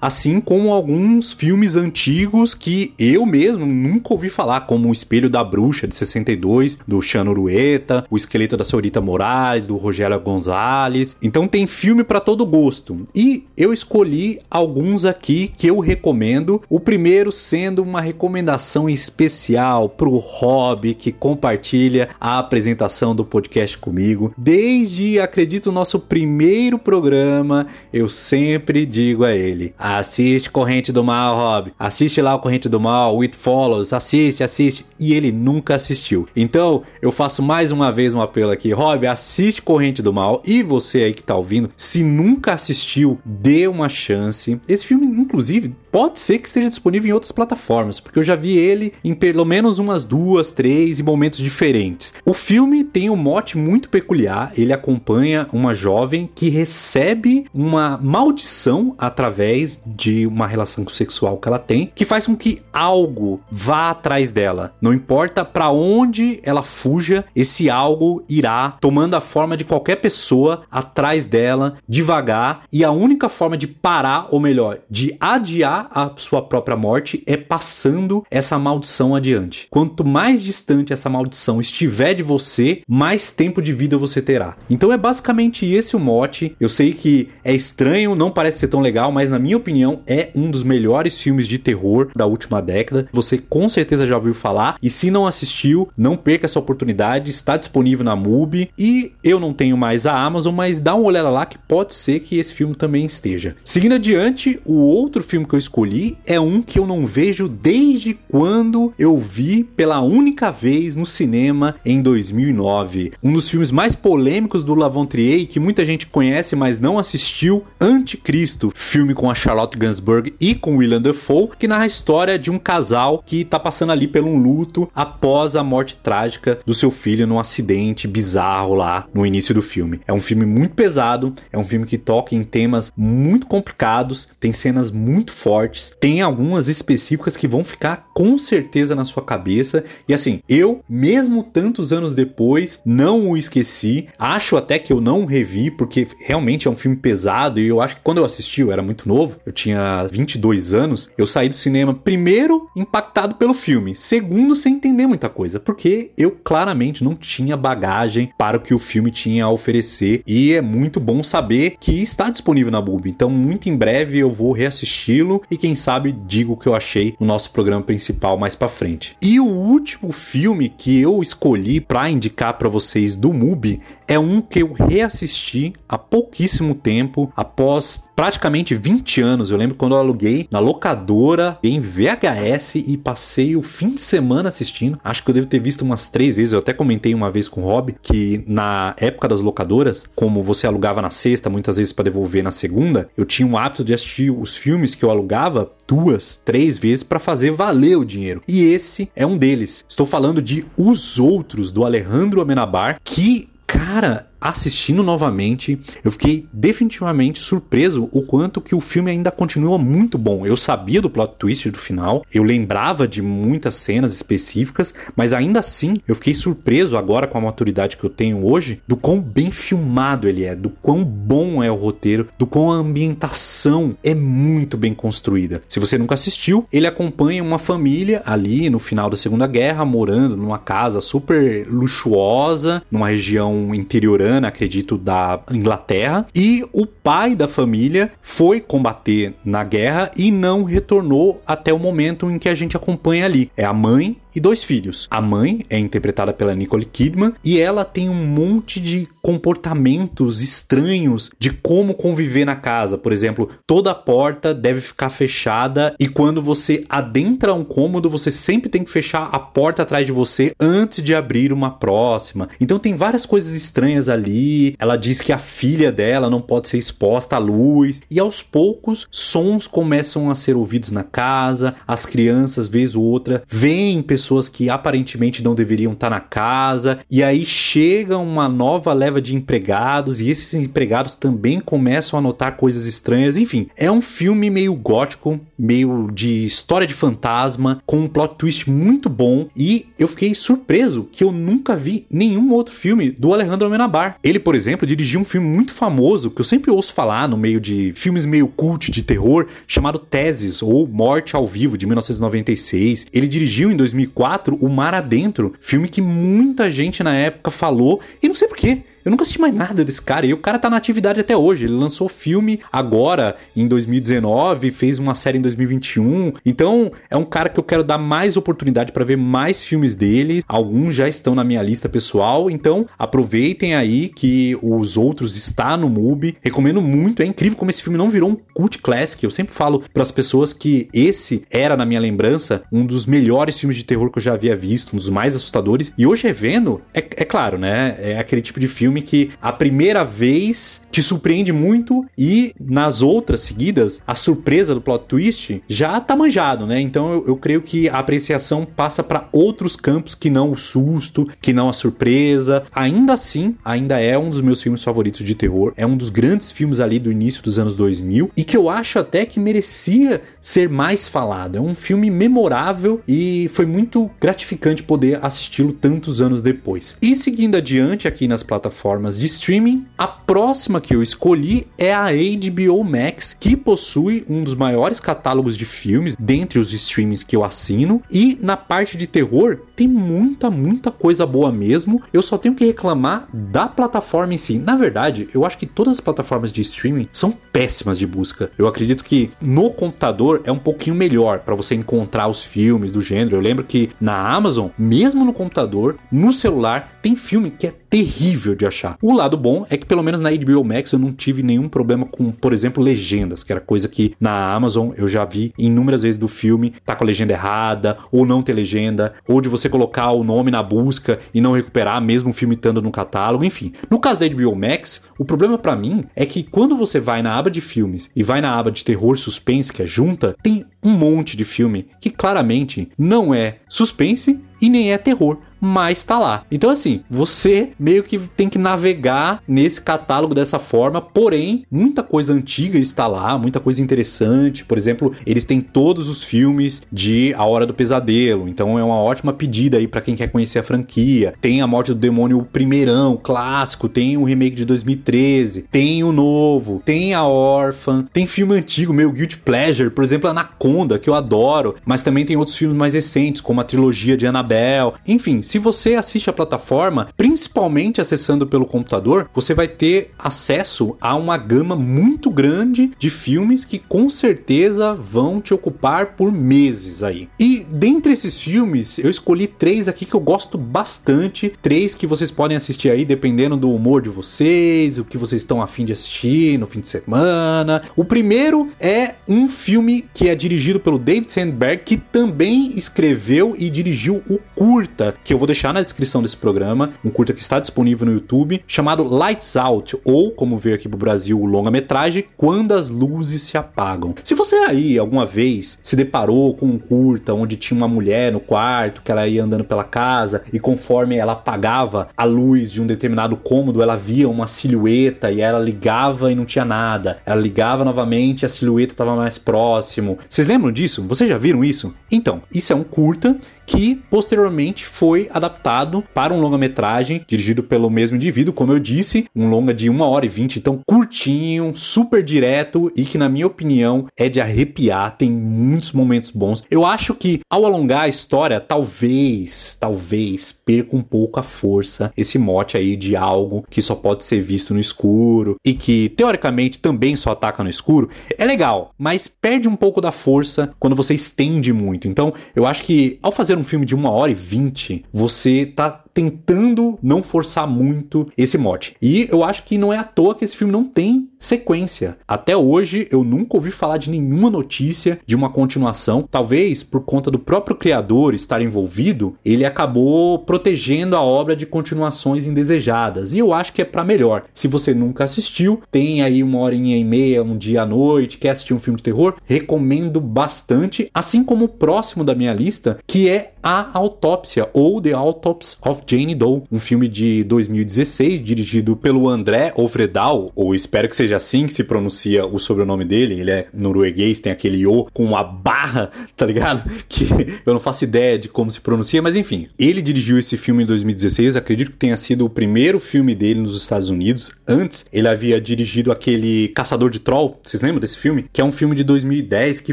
assim 0.00 0.40
como 0.40 0.72
alguns 0.72 1.32
filmes 1.32 1.76
antigos 1.76 2.54
que 2.54 2.94
eu 2.98 3.24
mesmo 3.24 3.66
nunca 3.66 4.12
ouvi 4.12 4.28
falar, 4.28 4.62
como 4.62 4.88
O 4.88 4.92
Espelho 4.92 5.30
da 5.30 5.42
Bruxa, 5.44 5.86
de 5.86 5.94
62, 5.94 6.78
do 6.86 7.00
Chano 7.02 7.30
Urueta, 7.30 8.04
O 8.10 8.16
Esqueleto 8.16 8.56
da 8.56 8.64
Senhorita 8.64 9.00
Morales, 9.00 9.66
do 9.66 9.76
Rogério 9.76 10.18
Gonzalez. 10.20 11.16
Então 11.22 11.46
tem 11.46 11.66
filme 11.66 12.04
para 12.04 12.20
todo 12.20 12.46
gosto. 12.46 13.04
E 13.14 13.44
eu 13.56 13.72
escolhi 13.72 14.40
alguns 14.50 15.04
aqui 15.04 15.52
que 15.56 15.66
eu 15.66 15.78
recomendo. 15.78 16.62
O 16.68 16.80
primeiro 16.80 17.30
sendo 17.30 17.82
uma 17.82 18.00
recomendação 18.00 18.88
especial 18.88 19.38
especial 19.48 19.88
pro 19.88 20.16
Rob 20.16 20.94
que 20.94 21.12
compartilha 21.12 22.08
a 22.20 22.38
apresentação 22.38 23.14
do 23.14 23.24
podcast 23.24 23.78
comigo. 23.78 24.32
Desde, 24.36 25.20
acredito, 25.20 25.66
o 25.66 25.72
nosso 25.72 25.98
primeiro 25.98 26.78
programa, 26.78 27.66
eu 27.92 28.08
sempre 28.08 28.84
digo 28.86 29.24
a 29.24 29.34
ele: 29.38 29.74
assiste 29.78 30.50
Corrente 30.50 30.92
do 30.92 31.04
Mal, 31.04 31.36
Rob. 31.36 31.72
Assiste 31.78 32.20
lá 32.20 32.34
o 32.34 32.40
Corrente 32.40 32.68
do 32.68 32.80
Mal, 32.80 33.20
It 33.22 33.36
Follows, 33.36 33.92
assiste, 33.92 34.42
assiste. 34.42 34.84
E 35.00 35.14
ele 35.14 35.30
nunca 35.32 35.74
assistiu. 35.74 36.28
Então, 36.34 36.82
eu 37.00 37.12
faço 37.12 37.42
mais 37.42 37.70
uma 37.70 37.92
vez 37.92 38.14
um 38.14 38.20
apelo 38.20 38.50
aqui: 38.50 38.72
Rob, 38.72 39.06
assiste 39.06 39.62
Corrente 39.62 40.02
do 40.02 40.12
Mal. 40.12 40.42
E 40.44 40.62
você 40.62 41.04
aí 41.04 41.14
que 41.14 41.22
tá 41.22 41.36
ouvindo, 41.36 41.70
se 41.76 42.02
nunca 42.02 42.52
assistiu, 42.52 43.18
dê 43.24 43.66
uma 43.68 43.88
chance. 43.88 44.60
Esse 44.68 44.86
filme, 44.86 45.06
inclusive, 45.06 45.74
pode 45.98 46.20
ser 46.20 46.38
que 46.38 46.46
esteja 46.46 46.68
disponível 46.68 47.10
em 47.10 47.12
outras 47.12 47.32
plataformas, 47.32 47.98
porque 47.98 48.20
eu 48.20 48.22
já 48.22 48.36
vi 48.36 48.56
ele 48.56 48.92
em 49.02 49.12
pelo 49.12 49.44
menos 49.44 49.80
umas 49.80 50.04
duas, 50.04 50.52
três 50.52 51.00
em 51.00 51.02
momentos 51.02 51.40
diferentes. 51.40 52.14
O 52.24 52.32
filme 52.32 52.84
tem 52.84 53.10
um 53.10 53.16
mote 53.16 53.58
muito 53.58 53.88
peculiar, 53.88 54.52
ele 54.56 54.72
acompanha 54.72 55.48
uma 55.52 55.74
jovem 55.74 56.30
que 56.32 56.50
recebe 56.50 57.46
uma 57.52 57.98
maldição 58.00 58.94
através 58.96 59.80
de 59.84 60.24
uma 60.24 60.46
relação 60.46 60.86
sexual 60.86 61.38
que 61.38 61.48
ela 61.48 61.58
tem, 61.58 61.90
que 61.92 62.04
faz 62.04 62.26
com 62.26 62.36
que 62.36 62.62
algo 62.72 63.40
vá 63.50 63.90
atrás 63.90 64.30
dela. 64.30 64.76
Não 64.80 64.94
importa 64.94 65.44
para 65.44 65.68
onde 65.70 66.38
ela 66.44 66.62
fuja, 66.62 67.24
esse 67.34 67.68
algo 67.68 68.22
irá 68.28 68.76
tomando 68.80 69.16
a 69.16 69.20
forma 69.20 69.56
de 69.56 69.64
qualquer 69.64 69.96
pessoa 69.96 70.62
atrás 70.70 71.26
dela, 71.26 71.74
devagar, 71.88 72.62
e 72.72 72.84
a 72.84 72.92
única 72.92 73.28
forma 73.28 73.56
de 73.56 73.66
parar, 73.66 74.28
ou 74.30 74.38
melhor, 74.38 74.78
de 74.88 75.16
adiar 75.18 75.87
a 75.90 76.10
sua 76.16 76.42
própria 76.42 76.76
morte 76.76 77.22
é 77.26 77.36
passando 77.36 78.24
essa 78.30 78.58
maldição 78.58 79.14
adiante. 79.14 79.66
Quanto 79.70 80.04
mais 80.04 80.42
distante 80.42 80.92
essa 80.92 81.08
maldição 81.08 81.60
estiver 81.60 82.14
de 82.14 82.22
você, 82.22 82.82
mais 82.88 83.30
tempo 83.30 83.62
de 83.62 83.72
vida 83.72 83.98
você 83.98 84.20
terá. 84.20 84.56
Então 84.68 84.92
é 84.92 84.96
basicamente 84.96 85.66
esse 85.66 85.96
o 85.96 85.98
mote. 85.98 86.54
Eu 86.60 86.68
sei 86.68 86.92
que 86.92 87.28
é 87.44 87.54
estranho, 87.54 88.14
não 88.14 88.30
parece 88.30 88.58
ser 88.58 88.68
tão 88.68 88.80
legal, 88.80 89.10
mas 89.12 89.30
na 89.30 89.38
minha 89.38 89.56
opinião 89.56 90.00
é 90.06 90.30
um 90.34 90.50
dos 90.50 90.62
melhores 90.62 91.20
filmes 91.20 91.46
de 91.46 91.58
terror 91.58 92.10
da 92.14 92.26
última 92.26 92.60
década. 92.60 93.08
Você 93.12 93.38
com 93.38 93.68
certeza 93.68 94.06
já 94.06 94.16
ouviu 94.16 94.34
falar 94.34 94.76
e 94.82 94.90
se 94.90 95.10
não 95.10 95.26
assistiu, 95.26 95.88
não 95.96 96.16
perca 96.16 96.46
essa 96.46 96.58
oportunidade. 96.58 97.30
Está 97.30 97.56
disponível 97.56 98.04
na 98.04 98.16
MUBI 98.16 98.70
e 98.78 99.12
eu 99.22 99.40
não 99.40 99.52
tenho 99.52 99.76
mais 99.76 100.06
a 100.06 100.18
Amazon, 100.18 100.54
mas 100.54 100.78
dá 100.78 100.94
uma 100.94 101.06
olhada 101.06 101.30
lá 101.30 101.46
que 101.46 101.58
pode 101.58 101.94
ser 101.94 102.20
que 102.20 102.38
esse 102.38 102.54
filme 102.54 102.74
também 102.74 103.04
esteja. 103.04 103.56
Seguindo 103.62 103.94
adiante, 103.94 104.60
o 104.64 104.74
outro 104.74 105.22
filme 105.22 105.46
que 105.46 105.54
eu 105.54 105.58
escolhi 105.68 106.16
é 106.26 106.40
um 106.40 106.62
que 106.62 106.78
eu 106.78 106.86
não 106.86 107.06
vejo 107.06 107.46
desde 107.46 108.18
quando 108.30 108.92
eu 108.98 109.18
vi 109.18 109.62
pela 109.62 110.00
única 110.00 110.50
vez 110.50 110.96
no 110.96 111.04
cinema 111.04 111.74
em 111.84 112.00
2009. 112.00 113.12
Um 113.22 113.34
dos 113.34 113.50
filmes 113.50 113.70
mais 113.70 113.94
polêmicos 113.94 114.64
do 114.64 114.74
Lavon 114.74 115.04
Trier 115.04 115.46
que 115.46 115.60
muita 115.60 115.84
gente 115.84 116.06
conhece, 116.06 116.56
mas 116.56 116.80
não 116.80 116.98
assistiu, 116.98 117.64
Anticristo, 117.80 118.72
filme 118.74 119.14
com 119.14 119.30
a 119.30 119.34
Charlotte 119.34 119.76
Gainsbourg 119.76 120.34
e 120.40 120.54
com 120.54 120.76
William 120.76 121.02
Dafoe, 121.02 121.50
que 121.58 121.68
narra 121.68 121.84
a 121.84 121.86
história 121.86 122.38
de 122.38 122.50
um 122.50 122.58
casal 122.58 123.22
que 123.24 123.44
tá 123.44 123.60
passando 123.60 123.92
ali 123.92 124.08
por 124.08 124.24
um 124.24 124.40
luto 124.40 124.88
após 124.94 125.54
a 125.54 125.62
morte 125.62 125.96
trágica 125.96 126.58
do 126.64 126.72
seu 126.72 126.90
filho 126.90 127.26
num 127.26 127.38
acidente 127.38 128.08
bizarro 128.08 128.74
lá 128.74 129.06
no 129.12 129.26
início 129.26 129.54
do 129.54 129.60
filme. 129.60 130.00
É 130.06 130.12
um 130.12 130.20
filme 130.20 130.46
muito 130.46 130.74
pesado, 130.74 131.34
é 131.52 131.58
um 131.58 131.64
filme 131.64 131.84
que 131.84 131.98
toca 131.98 132.34
em 132.34 132.42
temas 132.42 132.90
muito 132.96 133.46
complicados, 133.46 134.28
tem 134.40 134.52
cenas 134.52 134.90
muito 134.90 135.32
fortes, 135.32 135.57
tem 136.00 136.22
algumas 136.22 136.68
específicas 136.68 137.36
que 137.36 137.48
vão 137.48 137.64
ficar 137.64 138.07
com 138.18 138.36
certeza 138.36 138.96
na 138.96 139.04
sua 139.04 139.22
cabeça. 139.22 139.84
E 140.08 140.12
assim, 140.12 140.40
eu, 140.48 140.80
mesmo 140.88 141.44
tantos 141.44 141.92
anos 141.92 142.16
depois, 142.16 142.80
não 142.84 143.30
o 143.30 143.36
esqueci. 143.36 144.08
Acho 144.18 144.56
até 144.56 144.76
que 144.76 144.92
eu 144.92 145.00
não 145.00 145.24
revi, 145.24 145.70
porque 145.70 146.04
realmente 146.26 146.66
é 146.66 146.70
um 146.70 146.74
filme 146.74 146.96
pesado. 146.96 147.60
E 147.60 147.68
eu 147.68 147.80
acho 147.80 147.94
que 147.94 148.02
quando 148.02 148.18
eu 148.18 148.24
assisti, 148.24 148.60
eu 148.60 148.72
era 148.72 148.82
muito 148.82 149.08
novo, 149.08 149.38
eu 149.46 149.52
tinha 149.52 150.04
22 150.10 150.74
anos. 150.74 151.08
Eu 151.16 151.28
saí 151.28 151.48
do 151.48 151.54
cinema, 151.54 151.94
primeiro, 151.94 152.68
impactado 152.74 153.36
pelo 153.36 153.54
filme, 153.54 153.94
segundo, 153.94 154.56
sem 154.56 154.74
entender 154.74 155.06
muita 155.06 155.28
coisa, 155.28 155.60
porque 155.60 156.10
eu 156.18 156.32
claramente 156.32 157.04
não 157.04 157.14
tinha 157.14 157.56
bagagem 157.56 158.32
para 158.36 158.56
o 158.56 158.60
que 158.60 158.74
o 158.74 158.80
filme 158.80 159.12
tinha 159.12 159.44
a 159.44 159.50
oferecer. 159.50 160.22
E 160.26 160.54
é 160.54 160.60
muito 160.60 160.98
bom 160.98 161.22
saber 161.22 161.76
que 161.78 162.02
está 162.02 162.30
disponível 162.30 162.72
na 162.72 162.80
Bub. 162.80 163.06
Então, 163.06 163.30
muito 163.30 163.68
em 163.68 163.76
breve 163.76 164.18
eu 164.18 164.32
vou 164.32 164.50
reassisti-lo 164.50 165.40
e 165.48 165.56
quem 165.56 165.76
sabe 165.76 166.10
digo 166.10 166.54
o 166.54 166.56
que 166.56 166.66
eu 166.66 166.74
achei 166.74 167.14
no 167.20 167.24
nosso 167.24 167.52
programa 167.52 167.84
principal 167.84 168.07
mais 168.38 168.54
para 168.54 168.68
frente. 168.68 169.16
E 169.22 169.40
o 169.40 169.46
último 169.46 170.12
filme 170.12 170.68
que 170.68 171.00
eu 171.00 171.22
escolhi 171.22 171.80
para 171.80 172.10
indicar 172.10 172.54
para 172.54 172.68
vocês 172.68 173.14
do 173.14 173.32
MUBI 173.32 173.80
é 174.06 174.18
um 174.18 174.40
que 174.40 174.62
eu 174.62 174.72
reassisti 174.72 175.74
há 175.88 175.98
pouquíssimo 175.98 176.74
tempo, 176.74 177.30
após 177.36 178.02
praticamente 178.16 178.74
20 178.74 179.20
anos. 179.20 179.50
Eu 179.50 179.56
lembro 179.56 179.76
quando 179.76 179.94
eu 179.94 179.98
aluguei 179.98 180.48
na 180.50 180.58
locadora 180.58 181.56
em 181.62 181.78
VHS 181.78 182.74
e 182.74 182.96
passei 182.96 183.54
o 183.54 183.62
fim 183.62 183.94
de 183.94 184.02
semana 184.02 184.48
assistindo. 184.48 184.98
Acho 185.04 185.22
que 185.22 185.30
eu 185.30 185.34
devo 185.34 185.46
ter 185.46 185.60
visto 185.60 185.82
umas 185.82 186.08
três 186.08 186.34
vezes. 186.34 186.52
Eu 186.52 186.58
até 186.58 186.72
comentei 186.72 187.14
uma 187.14 187.30
vez 187.30 187.48
com 187.48 187.60
o 187.60 187.64
Rob 187.64 187.94
que 188.02 188.42
na 188.46 188.96
época 188.98 189.28
das 189.28 189.40
locadoras, 189.40 190.04
como 190.16 190.42
você 190.42 190.66
alugava 190.66 191.00
na 191.00 191.12
sexta, 191.12 191.48
muitas 191.48 191.76
vezes 191.76 191.92
para 191.92 192.06
devolver 192.06 192.42
na 192.42 192.50
segunda, 192.50 193.08
eu 193.16 193.24
tinha 193.24 193.46
o 193.46 193.56
hábito 193.56 193.84
de 193.84 193.94
assistir 193.94 194.30
os 194.30 194.56
filmes 194.56 194.96
que 194.96 195.04
eu 195.04 195.10
alugava 195.10 195.70
duas, 195.86 196.36
três 196.36 196.76
vezes 196.76 197.04
para 197.04 197.20
fazer 197.20 197.52
valer 197.52 197.97
o 197.98 198.04
dinheiro. 198.04 198.42
E 198.48 198.62
esse 198.62 199.10
é 199.14 199.26
um 199.26 199.36
deles. 199.36 199.84
Estou 199.88 200.06
falando 200.06 200.40
de 200.40 200.64
Os 200.76 201.18
Outros 201.18 201.70
do 201.70 201.84
Alejandro 201.84 202.40
Amenabar, 202.40 203.00
que 203.04 203.48
cara, 203.66 204.27
assistindo 204.40 205.02
novamente, 205.02 205.78
eu 206.04 206.10
fiquei 206.12 206.46
definitivamente 206.52 207.40
surpreso 207.40 208.08
o 208.12 208.22
quanto 208.22 208.60
que 208.60 208.74
o 208.74 208.80
filme 208.80 209.10
ainda 209.10 209.30
continua 209.30 209.78
muito 209.78 210.16
bom. 210.16 210.46
Eu 210.46 210.56
sabia 210.56 211.00
do 211.00 211.10
plot 211.10 211.34
twist 211.38 211.70
do 211.70 211.78
final, 211.78 212.24
eu 212.32 212.42
lembrava 212.42 213.08
de 213.08 213.20
muitas 213.20 213.74
cenas 213.74 214.14
específicas, 214.14 214.94
mas 215.16 215.32
ainda 215.32 215.60
assim 215.60 215.96
eu 216.06 216.14
fiquei 216.14 216.34
surpreso 216.34 216.96
agora 216.96 217.26
com 217.26 217.38
a 217.38 217.40
maturidade 217.40 217.96
que 217.96 218.04
eu 218.04 218.10
tenho 218.10 218.46
hoje 218.46 218.80
do 218.86 218.96
quão 218.96 219.20
bem 219.20 219.50
filmado 219.50 220.28
ele 220.28 220.44
é, 220.44 220.54
do 220.54 220.70
quão 220.70 221.04
bom 221.04 221.62
é 221.62 221.70
o 221.70 221.76
roteiro, 221.76 222.28
do 222.38 222.46
quão 222.46 222.70
a 222.70 222.76
ambientação 222.76 223.96
é 224.02 224.14
muito 224.14 224.76
bem 224.76 224.94
construída. 224.94 225.62
Se 225.68 225.80
você 225.80 225.98
nunca 225.98 226.14
assistiu, 226.14 226.66
ele 226.72 226.86
acompanha 226.86 227.42
uma 227.42 227.58
família 227.58 228.22
ali 228.24 228.70
no 228.70 228.78
final 228.78 229.10
da 229.10 229.16
Segunda 229.16 229.46
Guerra 229.46 229.84
morando 229.84 230.36
numa 230.36 230.58
casa 230.58 231.00
super 231.00 231.66
luxuosa, 231.68 232.82
numa 232.90 233.08
região 233.08 233.74
interiorana 233.74 234.27
acredito, 234.36 234.98
da 234.98 235.40
Inglaterra, 235.50 236.26
e 236.34 236.64
o 236.72 236.86
pai 236.86 237.34
da 237.34 237.48
família 237.48 238.12
foi 238.20 238.60
combater 238.60 239.34
na 239.44 239.64
guerra 239.64 240.10
e 240.16 240.30
não 240.30 240.64
retornou 240.64 241.42
até 241.46 241.72
o 241.72 241.78
momento 241.78 242.30
em 242.30 242.38
que 242.38 242.48
a 242.48 242.54
gente 242.54 242.76
acompanha 242.76 243.24
ali. 243.24 243.50
É 243.56 243.64
a 243.64 243.72
mãe 243.72 244.16
e 244.38 244.40
dois 244.40 244.62
filhos. 244.62 245.08
A 245.10 245.20
mãe 245.20 245.64
é 245.68 245.76
interpretada 245.76 246.32
pela 246.32 246.54
Nicole 246.54 246.84
Kidman 246.84 247.32
e 247.44 247.58
ela 247.58 247.84
tem 247.84 248.08
um 248.08 248.14
monte 248.14 248.78
de 248.78 249.08
comportamentos 249.20 250.40
estranhos 250.40 251.28
de 251.40 251.50
como 251.50 251.92
conviver 251.92 252.44
na 252.44 252.54
casa. 252.54 252.96
Por 252.96 253.12
exemplo, 253.12 253.50
toda 253.66 253.92
porta 253.92 254.54
deve 254.54 254.80
ficar 254.80 255.10
fechada 255.10 255.92
e 255.98 256.06
quando 256.06 256.40
você 256.40 256.84
adentra 256.88 257.52
um 257.52 257.64
cômodo, 257.64 258.08
você 258.08 258.30
sempre 258.30 258.70
tem 258.70 258.84
que 258.84 258.90
fechar 258.90 259.28
a 259.32 259.40
porta 259.40 259.82
atrás 259.82 260.06
de 260.06 260.12
você 260.12 260.52
antes 260.60 261.02
de 261.02 261.16
abrir 261.16 261.52
uma 261.52 261.72
próxima. 261.72 262.48
Então 262.60 262.78
tem 262.78 262.94
várias 262.94 263.26
coisas 263.26 263.56
estranhas 263.56 264.08
ali. 264.08 264.76
Ela 264.78 264.94
diz 264.94 265.20
que 265.20 265.32
a 265.32 265.38
filha 265.38 265.90
dela 265.90 266.30
não 266.30 266.40
pode 266.40 266.68
ser 266.68 266.78
exposta 266.78 267.34
à 267.34 267.40
luz 267.40 268.00
e 268.08 268.20
aos 268.20 268.40
poucos 268.40 269.08
sons 269.10 269.66
começam 269.66 270.30
a 270.30 270.36
ser 270.36 270.56
ouvidos 270.56 270.92
na 270.92 271.02
casa. 271.02 271.74
As 271.88 272.06
crianças, 272.06 272.68
vez 272.68 272.94
ou 272.94 273.02
outra, 273.02 273.42
veem 273.48 274.00
pessoas 274.00 274.27
pessoas 274.28 274.48
que 274.48 274.68
aparentemente 274.68 275.42
não 275.42 275.54
deveriam 275.54 275.92
estar 275.92 276.10
na 276.10 276.20
casa, 276.20 276.98
e 277.10 277.22
aí 277.22 277.46
chega 277.46 278.18
uma 278.18 278.46
nova 278.46 278.92
leva 278.92 279.22
de 279.22 279.34
empregados, 279.34 280.20
e 280.20 280.28
esses 280.28 280.52
empregados 280.52 281.14
também 281.14 281.60
começam 281.60 282.18
a 282.18 282.22
notar 282.22 282.58
coisas 282.58 282.84
estranhas. 282.84 283.38
Enfim, 283.38 283.68
é 283.74 283.90
um 283.90 284.02
filme 284.02 284.50
meio 284.50 284.74
gótico, 284.74 285.40
meio 285.58 286.10
de 286.12 286.44
história 286.44 286.86
de 286.86 286.92
fantasma, 286.92 287.82
com 287.86 288.00
um 288.00 288.06
plot 288.06 288.34
twist 288.34 288.70
muito 288.70 289.08
bom, 289.08 289.48
e 289.56 289.86
eu 289.98 290.06
fiquei 290.06 290.34
surpreso 290.34 291.08
que 291.10 291.24
eu 291.24 291.32
nunca 291.32 291.74
vi 291.74 292.04
nenhum 292.10 292.52
outro 292.52 292.74
filme 292.74 293.10
do 293.10 293.32
Alejandro 293.32 293.66
Amenabar. 293.66 294.18
Ele, 294.22 294.38
por 294.38 294.54
exemplo, 294.54 294.86
dirigiu 294.86 295.20
um 295.20 295.24
filme 295.24 295.46
muito 295.46 295.72
famoso 295.72 296.30
que 296.30 296.42
eu 296.42 296.44
sempre 296.44 296.70
ouço 296.70 296.92
falar 296.92 297.26
no 297.28 297.38
meio 297.38 297.60
de 297.60 297.94
filmes 297.94 298.26
meio 298.26 298.48
cult 298.48 298.90
de 298.90 299.02
terror, 299.02 299.46
chamado 299.66 299.98
Teses 299.98 300.62
ou 300.62 300.86
Morte 300.86 301.34
ao 301.34 301.46
Vivo 301.46 301.78
de 301.78 301.86
1996. 301.86 303.06
Ele 303.10 303.26
dirigiu 303.26 303.72
em 303.72 303.76
2004 303.76 304.07
2004, 304.08 304.58
O 304.60 304.68
Mar 304.68 304.94
Adentro, 304.94 305.54
filme 305.60 305.88
que 305.88 306.00
muita 306.00 306.70
gente 306.70 307.02
na 307.02 307.14
época 307.14 307.50
falou, 307.50 308.00
e 308.22 308.28
não 308.28 308.34
sei 308.34 308.48
porquê. 308.48 308.82
Eu 309.08 309.10
nunca 309.10 309.22
assisti 309.22 309.40
mais 309.40 309.54
nada 309.54 309.82
desse 309.82 310.02
cara. 310.02 310.26
E 310.26 310.34
o 310.34 310.36
cara 310.36 310.58
tá 310.58 310.68
na 310.68 310.76
atividade 310.76 311.18
até 311.18 311.34
hoje. 311.34 311.64
Ele 311.64 311.72
lançou 311.72 312.10
filme 312.10 312.60
agora, 312.70 313.36
em 313.56 313.66
2019, 313.66 314.70
fez 314.70 314.98
uma 314.98 315.14
série 315.14 315.38
em 315.38 315.40
2021. 315.40 316.34
Então, 316.44 316.92
é 317.08 317.16
um 317.16 317.24
cara 317.24 317.48
que 317.48 317.58
eu 317.58 317.64
quero 317.64 317.82
dar 317.82 317.96
mais 317.96 318.36
oportunidade 318.36 318.92
para 318.92 319.06
ver 319.06 319.16
mais 319.16 319.64
filmes 319.64 319.94
dele. 319.94 320.42
Alguns 320.46 320.94
já 320.94 321.08
estão 321.08 321.34
na 321.34 321.42
minha 321.42 321.62
lista 321.62 321.88
pessoal. 321.88 322.50
Então, 322.50 322.84
aproveitem 322.98 323.74
aí 323.74 324.10
que 324.10 324.58
os 324.62 324.98
outros 324.98 325.38
está 325.38 325.74
no 325.74 325.88
MUBI. 325.88 326.36
Recomendo 326.42 326.82
muito. 326.82 327.22
É 327.22 327.24
incrível 327.24 327.56
como 327.56 327.70
esse 327.70 327.82
filme 327.82 327.96
não 327.96 328.10
virou 328.10 328.28
um 328.28 328.36
cult 328.52 328.76
classic. 328.76 329.24
Eu 329.24 329.30
sempre 329.30 329.54
falo 329.54 329.82
para 329.90 330.02
as 330.02 330.10
pessoas 330.10 330.52
que 330.52 330.86
esse 330.92 331.44
era, 331.50 331.78
na 331.78 331.86
minha 331.86 331.98
lembrança, 331.98 332.62
um 332.70 332.84
dos 332.84 333.06
melhores 333.06 333.58
filmes 333.58 333.78
de 333.78 333.84
terror 333.84 334.10
que 334.10 334.18
eu 334.18 334.22
já 334.22 334.34
havia 334.34 334.54
visto, 334.54 334.92
um 334.92 334.98
dos 334.98 335.08
mais 335.08 335.34
assustadores. 335.34 335.94
E 335.96 336.06
hoje 336.06 336.24
revendo, 336.24 336.82
é, 336.92 336.98
é 336.98 337.24
claro, 337.24 337.56
né? 337.56 337.96
É 337.98 338.18
aquele 338.18 338.42
tipo 338.42 338.60
de 338.60 338.68
filme 338.68 338.97
filme 338.98 339.02
que 339.02 339.30
a 339.40 339.52
primeira 339.52 340.04
vez 340.04 340.82
te 340.90 341.02
surpreende 341.02 341.52
muito 341.52 342.04
e 342.16 342.52
nas 342.60 343.02
outras 343.02 343.40
seguidas, 343.40 344.02
a 344.06 344.14
surpresa 344.14 344.74
do 344.74 344.80
plot 344.80 345.04
twist 345.06 345.62
já 345.68 346.00
tá 346.00 346.16
manjado, 346.16 346.66
né? 346.66 346.80
Então 346.80 347.12
eu, 347.12 347.28
eu 347.28 347.36
creio 347.36 347.62
que 347.62 347.88
a 347.88 347.98
apreciação 347.98 348.64
passa 348.64 349.02
para 349.02 349.28
outros 349.32 349.76
campos 349.76 350.14
que 350.14 350.30
não 350.30 350.52
o 350.52 350.56
susto, 350.56 351.28
que 351.40 351.52
não 351.52 351.68
a 351.68 351.72
surpresa. 351.72 352.64
Ainda 352.72 353.12
assim, 353.12 353.56
ainda 353.64 354.00
é 354.00 354.18
um 354.18 354.30
dos 354.30 354.40
meus 354.40 354.62
filmes 354.62 354.82
favoritos 354.82 355.24
de 355.24 355.34
terror. 355.34 355.72
É 355.76 355.86
um 355.86 355.96
dos 355.96 356.10
grandes 356.10 356.50
filmes 356.50 356.80
ali 356.80 356.98
do 356.98 357.12
início 357.12 357.42
dos 357.42 357.58
anos 357.58 357.74
2000 357.74 358.30
e 358.36 358.44
que 358.44 358.56
eu 358.56 358.68
acho 358.68 358.98
até 358.98 359.24
que 359.24 359.38
merecia 359.38 360.20
ser 360.40 360.68
mais 360.68 361.08
falado. 361.08 361.56
É 361.56 361.60
um 361.60 361.74
filme 361.74 362.10
memorável 362.10 363.00
e 363.06 363.48
foi 363.52 363.66
muito 363.66 364.10
gratificante 364.20 364.82
poder 364.82 365.24
assisti-lo 365.24 365.72
tantos 365.72 366.20
anos 366.20 366.42
depois. 366.42 366.96
E 367.00 367.14
seguindo 367.14 367.56
adiante 367.56 368.08
aqui 368.08 368.26
nas 368.26 368.42
plataformas 368.42 368.77
plataformas 368.78 369.18
de 369.18 369.26
streaming. 369.26 369.86
A 369.96 370.06
próxima 370.06 370.80
que 370.80 370.94
eu 370.94 371.02
escolhi 371.02 371.66
é 371.76 371.92
a 371.92 372.06
HBO 372.06 372.84
Max, 372.84 373.36
que 373.38 373.56
possui 373.56 374.24
um 374.28 374.44
dos 374.44 374.54
maiores 374.54 375.00
catálogos 375.00 375.56
de 375.56 375.64
filmes 375.64 376.16
dentre 376.16 376.58
os 376.58 376.72
streamings 376.72 377.22
que 377.22 377.34
eu 377.34 377.42
assino. 377.42 378.02
E 378.10 378.38
na 378.40 378.56
parte 378.56 378.96
de 378.96 379.06
terror, 379.06 379.58
tem 379.74 379.88
muita, 379.88 380.50
muita 380.50 380.90
coisa 380.90 381.26
boa 381.26 381.50
mesmo. 381.50 382.00
Eu 382.12 382.22
só 382.22 382.38
tenho 382.38 382.54
que 382.54 382.64
reclamar 382.64 383.28
da 383.32 383.66
plataforma 383.66 384.34
em 384.34 384.38
si. 384.38 384.58
Na 384.58 384.76
verdade, 384.76 385.28
eu 385.34 385.44
acho 385.44 385.58
que 385.58 385.66
todas 385.66 385.94
as 385.94 386.00
plataformas 386.00 386.52
de 386.52 386.62
streaming 386.62 387.08
são 387.12 387.32
péssimas 387.52 387.98
de 387.98 388.06
busca. 388.06 388.50
Eu 388.56 388.66
acredito 388.66 389.02
que 389.02 389.30
no 389.44 389.70
computador 389.70 390.42
é 390.44 390.52
um 390.52 390.58
pouquinho 390.58 390.94
melhor 390.94 391.40
para 391.40 391.54
você 391.54 391.74
encontrar 391.74 392.28
os 392.28 392.44
filmes 392.44 392.92
do 392.92 393.02
gênero. 393.02 393.36
Eu 393.36 393.40
lembro 393.40 393.64
que 393.64 393.90
na 394.00 394.32
Amazon, 394.32 394.68
mesmo 394.78 395.24
no 395.24 395.32
computador, 395.32 395.96
no 396.12 396.32
celular, 396.32 396.98
tem 397.02 397.16
filme 397.16 397.50
que 397.50 397.66
é 397.66 397.74
terrível 397.88 398.54
de 398.54 398.67
achar. 398.68 398.96
O 399.02 399.12
lado 399.12 399.36
bom 399.36 399.66
é 399.68 399.76
que 399.76 399.86
pelo 399.86 400.02
menos 400.02 400.20
na 400.20 400.30
HBO 400.30 400.64
Max 400.64 400.92
eu 400.92 400.98
não 400.98 401.12
tive 401.12 401.42
nenhum 401.42 401.68
problema 401.68 402.06
com, 402.06 402.30
por 402.30 402.52
exemplo, 402.52 402.82
legendas, 402.82 403.42
que 403.42 403.52
era 403.52 403.60
coisa 403.60 403.88
que 403.88 404.14
na 404.20 404.52
Amazon 404.52 404.90
eu 404.96 405.06
já 405.06 405.24
vi 405.24 405.52
inúmeras 405.58 406.02
vezes 406.02 406.18
do 406.18 406.28
filme, 406.28 406.74
tá 406.84 406.94
com 406.94 407.04
a 407.04 407.06
legenda 407.06 407.32
errada, 407.32 407.98
ou 408.12 408.24
não 408.24 408.42
ter 408.42 408.52
legenda, 408.52 409.14
ou 409.26 409.40
de 409.40 409.48
você 409.48 409.68
colocar 409.68 410.12
o 410.12 410.24
nome 410.24 410.50
na 410.50 410.62
busca 410.62 411.18
e 411.32 411.40
não 411.40 411.52
recuperar, 411.52 412.00
mesmo 412.00 412.30
o 412.30 412.32
filme 412.32 412.54
estando 412.54 412.82
no 412.82 412.90
catálogo, 412.90 413.44
enfim. 413.44 413.72
No 413.90 413.98
caso 413.98 414.20
da 414.20 414.28
HBO 414.28 414.54
Max, 414.54 415.02
o 415.18 415.24
problema 415.24 415.58
para 415.58 415.76
mim 415.76 416.04
é 416.14 416.24
que 416.26 416.42
quando 416.42 416.76
você 416.76 417.00
vai 417.00 417.22
na 417.22 417.36
aba 417.36 417.50
de 417.50 417.60
filmes 417.60 418.10
e 418.14 418.22
vai 418.22 418.40
na 418.40 418.56
aba 418.56 418.70
de 418.70 418.84
terror 418.84 419.16
suspense, 419.16 419.72
que 419.72 419.82
é 419.82 419.86
junta, 419.86 420.36
tem 420.42 420.64
um 420.82 420.92
monte 420.92 421.36
de 421.36 421.44
filme 421.44 421.86
que 422.00 422.10
claramente 422.10 422.90
não 422.98 423.34
é 423.34 423.58
suspense 423.68 424.40
e 424.60 424.68
nem 424.68 424.92
é 424.92 424.98
terror 424.98 425.38
mas 425.60 426.04
tá 426.04 426.18
lá. 426.18 426.44
Então, 426.50 426.70
assim, 426.70 427.02
você 427.08 427.70
meio 427.78 428.02
que 428.02 428.18
tem 428.18 428.48
que 428.48 428.58
navegar 428.58 429.42
nesse 429.46 429.80
catálogo 429.80 430.34
dessa 430.34 430.58
forma, 430.58 431.00
porém, 431.00 431.64
muita 431.70 432.02
coisa 432.02 432.32
antiga 432.32 432.78
está 432.78 433.06
lá, 433.06 433.38
muita 433.38 433.60
coisa 433.60 433.80
interessante. 433.80 434.64
Por 434.64 434.78
exemplo, 434.78 435.12
eles 435.26 435.44
têm 435.44 435.60
todos 435.60 436.08
os 436.08 436.22
filmes 436.22 436.82
de 436.92 437.34
A 437.34 437.44
Hora 437.44 437.66
do 437.66 437.74
Pesadelo, 437.74 438.48
então 438.48 438.78
é 438.78 438.84
uma 438.84 438.96
ótima 438.96 439.32
pedida 439.32 439.78
aí 439.78 439.86
para 439.86 440.00
quem 440.00 440.16
quer 440.16 440.28
conhecer 440.28 440.58
a 440.58 440.62
franquia. 440.62 441.34
Tem 441.40 441.60
A 441.60 441.66
Morte 441.66 441.92
do 441.92 441.98
Demônio 442.00 442.46
primeirão, 442.52 443.16
clássico, 443.16 443.88
tem 443.88 444.16
o 444.16 444.24
remake 444.24 444.56
de 444.56 444.64
2013, 444.64 445.62
tem 445.62 446.02
o 446.04 446.12
novo, 446.12 446.82
tem 446.84 447.14
a 447.14 447.24
Órfã, 447.24 448.06
tem 448.12 448.26
filme 448.26 448.54
antigo, 448.54 448.92
meu 448.92 449.10
Guilty 449.10 449.38
Pleasure, 449.38 449.90
por 449.90 450.04
exemplo, 450.04 450.28
Anaconda, 450.28 450.98
que 450.98 451.08
eu 451.08 451.14
adoro, 451.14 451.74
mas 451.84 452.02
também 452.02 452.24
tem 452.24 452.36
outros 452.36 452.56
filmes 452.56 452.76
mais 452.76 452.94
recentes, 452.94 453.40
como 453.40 453.60
a 453.60 453.64
trilogia 453.64 454.16
de 454.16 454.26
Annabelle. 454.26 454.92
Enfim, 455.06 455.42
se 455.48 455.58
você 455.58 455.94
assiste 455.94 456.28
a 456.28 456.32
plataforma, 456.32 457.08
principalmente 457.16 458.02
acessando 458.02 458.46
pelo 458.46 458.66
computador, 458.66 459.30
você 459.32 459.54
vai 459.54 459.66
ter 459.66 460.10
acesso 460.18 460.94
a 461.00 461.16
uma 461.16 461.38
gama 461.38 461.74
muito 461.74 462.30
grande 462.30 462.90
de 462.98 463.08
filmes 463.08 463.64
que 463.64 463.78
com 463.78 464.10
certeza 464.10 464.94
vão 464.94 465.40
te 465.40 465.54
ocupar 465.54 466.16
por 466.16 466.30
meses 466.30 467.02
aí. 467.02 467.30
E 467.40 467.66
dentre 467.70 468.12
esses 468.12 468.38
filmes, 468.38 468.98
eu 468.98 469.08
escolhi 469.08 469.46
três 469.46 469.88
aqui 469.88 470.04
que 470.04 470.12
eu 470.12 470.20
gosto 470.20 470.58
bastante, 470.58 471.50
três 471.62 471.94
que 471.94 472.06
vocês 472.06 472.30
podem 472.30 472.54
assistir 472.54 472.90
aí 472.90 473.06
dependendo 473.06 473.56
do 473.56 473.72
humor 473.72 474.02
de 474.02 474.10
vocês, 474.10 474.98
o 474.98 475.04
que 475.04 475.16
vocês 475.16 475.40
estão 475.40 475.62
afim 475.62 475.86
de 475.86 475.94
assistir 475.94 476.58
no 476.58 476.66
fim 476.66 476.80
de 476.80 476.88
semana. 476.88 477.80
O 477.96 478.04
primeiro 478.04 478.68
é 478.78 479.14
um 479.26 479.48
filme 479.48 480.04
que 480.12 480.28
é 480.28 480.34
dirigido 480.34 480.78
pelo 480.78 480.98
David 480.98 481.32
Sandberg, 481.32 481.84
que 481.86 481.96
também 481.96 482.74
escreveu 482.76 483.56
e 483.58 483.70
dirigiu 483.70 484.22
o 484.28 484.38
curta, 484.54 485.14
que 485.24 485.32
eu 485.32 485.37
vou 485.38 485.46
deixar 485.46 485.72
na 485.72 485.80
descrição 485.80 486.22
desse 486.22 486.36
programa, 486.36 486.90
um 487.04 487.10
curta 487.10 487.32
que 487.32 487.40
está 487.40 487.58
disponível 487.60 488.06
no 488.06 488.12
YouTube, 488.12 488.62
chamado 488.66 489.02
Lights 489.02 489.56
Out, 489.56 489.98
ou, 490.04 490.30
como 490.30 490.58
veio 490.58 490.74
aqui 490.74 490.88
pro 490.88 490.98
Brasil, 490.98 491.40
o 491.40 491.46
longa-metragem 491.46 492.24
Quando 492.36 492.72
as 492.72 492.90
Luzes 492.90 493.42
Se 493.42 493.56
Apagam. 493.56 494.14
Se 494.24 494.34
você 494.34 494.56
aí 494.56 494.98
alguma 494.98 495.24
vez 495.24 495.78
se 495.82 495.96
deparou 495.96 496.54
com 496.54 496.66
um 496.66 496.78
curta 496.78 497.34
onde 497.34 497.56
tinha 497.56 497.76
uma 497.76 497.88
mulher 497.88 498.32
no 498.32 498.40
quarto, 498.40 499.02
que 499.02 499.10
ela 499.10 499.26
ia 499.26 499.42
andando 499.42 499.64
pela 499.64 499.84
casa 499.84 500.42
e 500.52 500.58
conforme 500.58 501.16
ela 501.16 501.32
apagava 501.32 502.08
a 502.16 502.24
luz 502.24 502.70
de 502.70 502.80
um 502.80 502.86
determinado 502.86 503.36
cômodo, 503.36 503.82
ela 503.82 503.96
via 503.96 504.28
uma 504.28 504.46
silhueta 504.46 505.30
e 505.30 505.40
ela 505.40 505.58
ligava 505.58 506.32
e 506.32 506.34
não 506.34 506.44
tinha 506.44 506.64
nada. 506.64 507.18
Ela 507.24 507.40
ligava 507.40 507.84
novamente 507.84 508.42
e 508.42 508.46
a 508.46 508.48
silhueta 508.48 508.92
estava 508.92 509.14
mais 509.16 509.38
próximo. 509.38 510.18
Vocês 510.28 510.46
lembram 510.46 510.72
disso? 510.72 511.02
Vocês 511.06 511.28
já 511.28 511.38
viram 511.38 511.64
isso? 511.64 511.94
Então, 512.10 512.42
isso 512.52 512.72
é 512.72 512.76
um 512.76 512.84
curta 512.84 513.36
que 513.68 513.94
posteriormente 514.10 514.86
foi 514.86 515.28
adaptado 515.30 516.02
para 516.14 516.32
um 516.32 516.40
longa-metragem 516.40 517.22
dirigido 517.28 517.62
pelo 517.62 517.90
mesmo 517.90 518.16
indivíduo, 518.16 518.54
como 518.54 518.72
eu 518.72 518.78
disse, 518.78 519.26
um 519.36 519.50
longa 519.50 519.74
de 519.74 519.90
1 519.90 520.00
hora 520.00 520.24
e 520.24 520.28
20, 520.28 520.56
então 520.56 520.80
curtinho, 520.86 521.76
super 521.76 522.24
direto 522.24 522.90
e 522.96 523.04
que, 523.04 523.18
na 523.18 523.28
minha 523.28 523.46
opinião, 523.46 524.06
é 524.16 524.26
de 524.28 524.40
arrepiar, 524.40 525.16
tem 525.18 525.30
muitos 525.30 525.92
momentos 525.92 526.30
bons. 526.30 526.64
Eu 526.70 526.86
acho 526.86 527.14
que 527.14 527.40
ao 527.50 527.66
alongar 527.66 528.02
a 528.02 528.08
história, 528.08 528.58
talvez, 528.58 529.76
talvez 529.78 530.50
perca 530.50 530.96
um 530.96 531.02
pouco 531.02 531.38
a 531.38 531.42
força 531.42 532.10
esse 532.16 532.38
mote 532.38 532.76
aí 532.76 532.96
de 532.96 533.14
algo 533.16 533.64
que 533.68 533.82
só 533.82 533.94
pode 533.94 534.24
ser 534.24 534.40
visto 534.40 534.72
no 534.72 534.80
escuro 534.80 535.56
e 535.64 535.74
que 535.74 536.08
teoricamente 536.10 536.78
também 536.78 537.16
só 537.16 537.32
ataca 537.32 537.62
no 537.62 537.68
escuro. 537.68 538.08
É 538.38 538.46
legal, 538.46 538.94
mas 538.96 539.28
perde 539.28 539.68
um 539.68 539.76
pouco 539.76 540.00
da 540.00 540.10
força 540.10 540.72
quando 540.78 540.96
você 540.96 541.12
estende 541.12 541.70
muito. 541.70 542.08
Então, 542.08 542.32
eu 542.56 542.64
acho 542.64 542.82
que 542.84 543.18
ao 543.22 543.30
fazer 543.30 543.57
um 543.58 543.64
filme 543.64 543.84
de 543.84 543.94
uma 543.94 544.10
hora 544.10 544.30
e 544.30 544.34
vinte, 544.34 545.04
você 545.12 545.66
tá 545.66 546.04
tentando 546.18 546.98
não 547.00 547.22
forçar 547.22 547.68
muito 547.68 548.26
esse 548.36 548.58
mote. 548.58 548.96
E 549.00 549.28
eu 549.30 549.44
acho 549.44 549.62
que 549.62 549.78
não 549.78 549.92
é 549.92 549.98
à 549.98 550.02
toa 550.02 550.34
que 550.34 550.44
esse 550.44 550.56
filme 550.56 550.72
não 550.72 550.84
tem 550.84 551.28
sequência. 551.38 552.18
Até 552.26 552.56
hoje 552.56 553.06
eu 553.12 553.22
nunca 553.22 553.56
ouvi 553.56 553.70
falar 553.70 553.98
de 553.98 554.10
nenhuma 554.10 554.50
notícia 554.50 555.20
de 555.24 555.36
uma 555.36 555.48
continuação. 555.48 556.26
Talvez 556.28 556.82
por 556.82 557.02
conta 557.02 557.30
do 557.30 557.38
próprio 557.38 557.76
criador 557.76 558.34
estar 558.34 558.60
envolvido, 558.60 559.36
ele 559.44 559.64
acabou 559.64 560.40
protegendo 560.40 561.14
a 561.14 561.22
obra 561.22 561.54
de 561.54 561.64
continuações 561.64 562.46
indesejadas. 562.46 563.32
E 563.32 563.38
eu 563.38 563.52
acho 563.52 563.72
que 563.72 563.82
é 563.82 563.84
para 563.84 564.02
melhor. 564.02 564.42
Se 564.52 564.66
você 564.66 564.92
nunca 564.92 565.22
assistiu, 565.22 565.80
tem 565.88 566.22
aí 566.22 566.42
uma 566.42 566.58
horinha 566.58 566.96
e 566.96 567.04
meia, 567.04 567.44
um 567.44 567.56
dia 567.56 567.82
à 567.82 567.86
noite, 567.86 568.38
quer 568.38 568.50
assistir 568.50 568.74
um 568.74 568.80
filme 568.80 568.96
de 568.96 569.04
terror, 569.04 569.36
recomendo 569.44 570.20
bastante. 570.20 571.08
Assim 571.14 571.44
como 571.44 571.66
o 571.66 571.68
próximo 571.68 572.24
da 572.24 572.34
minha 572.34 572.52
lista, 572.52 572.98
que 573.06 573.30
é 573.30 573.52
A 573.62 573.96
Autópsia 573.96 574.68
ou 574.72 575.00
The 575.00 575.12
Autopsy 575.12 575.76
of 575.86 576.07
Jane 576.08 576.34
Doe, 576.34 576.62
um 576.72 576.80
filme 576.80 577.06
de 577.06 577.44
2016 577.44 578.42
dirigido 578.42 578.96
pelo 578.96 579.28
André 579.28 579.72
Ovredal, 579.76 580.50
ou 580.54 580.74
espero 580.74 581.08
que 581.08 581.14
seja 581.14 581.36
assim 581.36 581.66
que 581.66 581.74
se 581.74 581.84
pronuncia 581.84 582.46
o 582.46 582.58
sobrenome 582.58 583.04
dele, 583.04 583.38
ele 583.38 583.50
é 583.50 583.66
norueguês, 583.74 584.40
tem 584.40 584.50
aquele 584.50 584.86
O 584.86 585.08
com 585.12 585.24
uma 585.24 585.44
barra, 585.44 586.10
tá 586.36 586.46
ligado? 586.46 586.88
Que 587.08 587.26
eu 587.64 587.72
não 587.72 587.80
faço 587.80 588.04
ideia 588.04 588.38
de 588.38 588.48
como 588.48 588.70
se 588.70 588.80
pronuncia, 588.80 589.20
mas 589.20 589.34
enfim, 589.34 589.66
ele 589.78 590.02
dirigiu 590.02 590.38
esse 590.38 590.56
filme 590.56 590.82
em 590.82 590.86
2016, 590.86 591.56
acredito 591.56 591.90
que 591.90 591.96
tenha 591.96 592.16
sido 592.16 592.44
o 592.44 592.50
primeiro 592.50 593.00
filme 593.00 593.34
dele 593.34 593.60
nos 593.60 593.76
Estados 593.76 594.08
Unidos. 594.08 594.50
Antes, 594.66 595.06
ele 595.12 595.26
havia 595.26 595.60
dirigido 595.60 596.12
aquele 596.12 596.68
Caçador 596.68 597.10
de 597.10 597.18
Troll, 597.18 597.58
vocês 597.62 597.82
lembram 597.82 598.00
desse 598.00 598.18
filme? 598.18 598.44
Que 598.52 598.60
é 598.60 598.64
um 598.64 598.72
filme 598.72 598.94
de 598.94 599.04
2010 599.04 599.80
que 599.80 599.92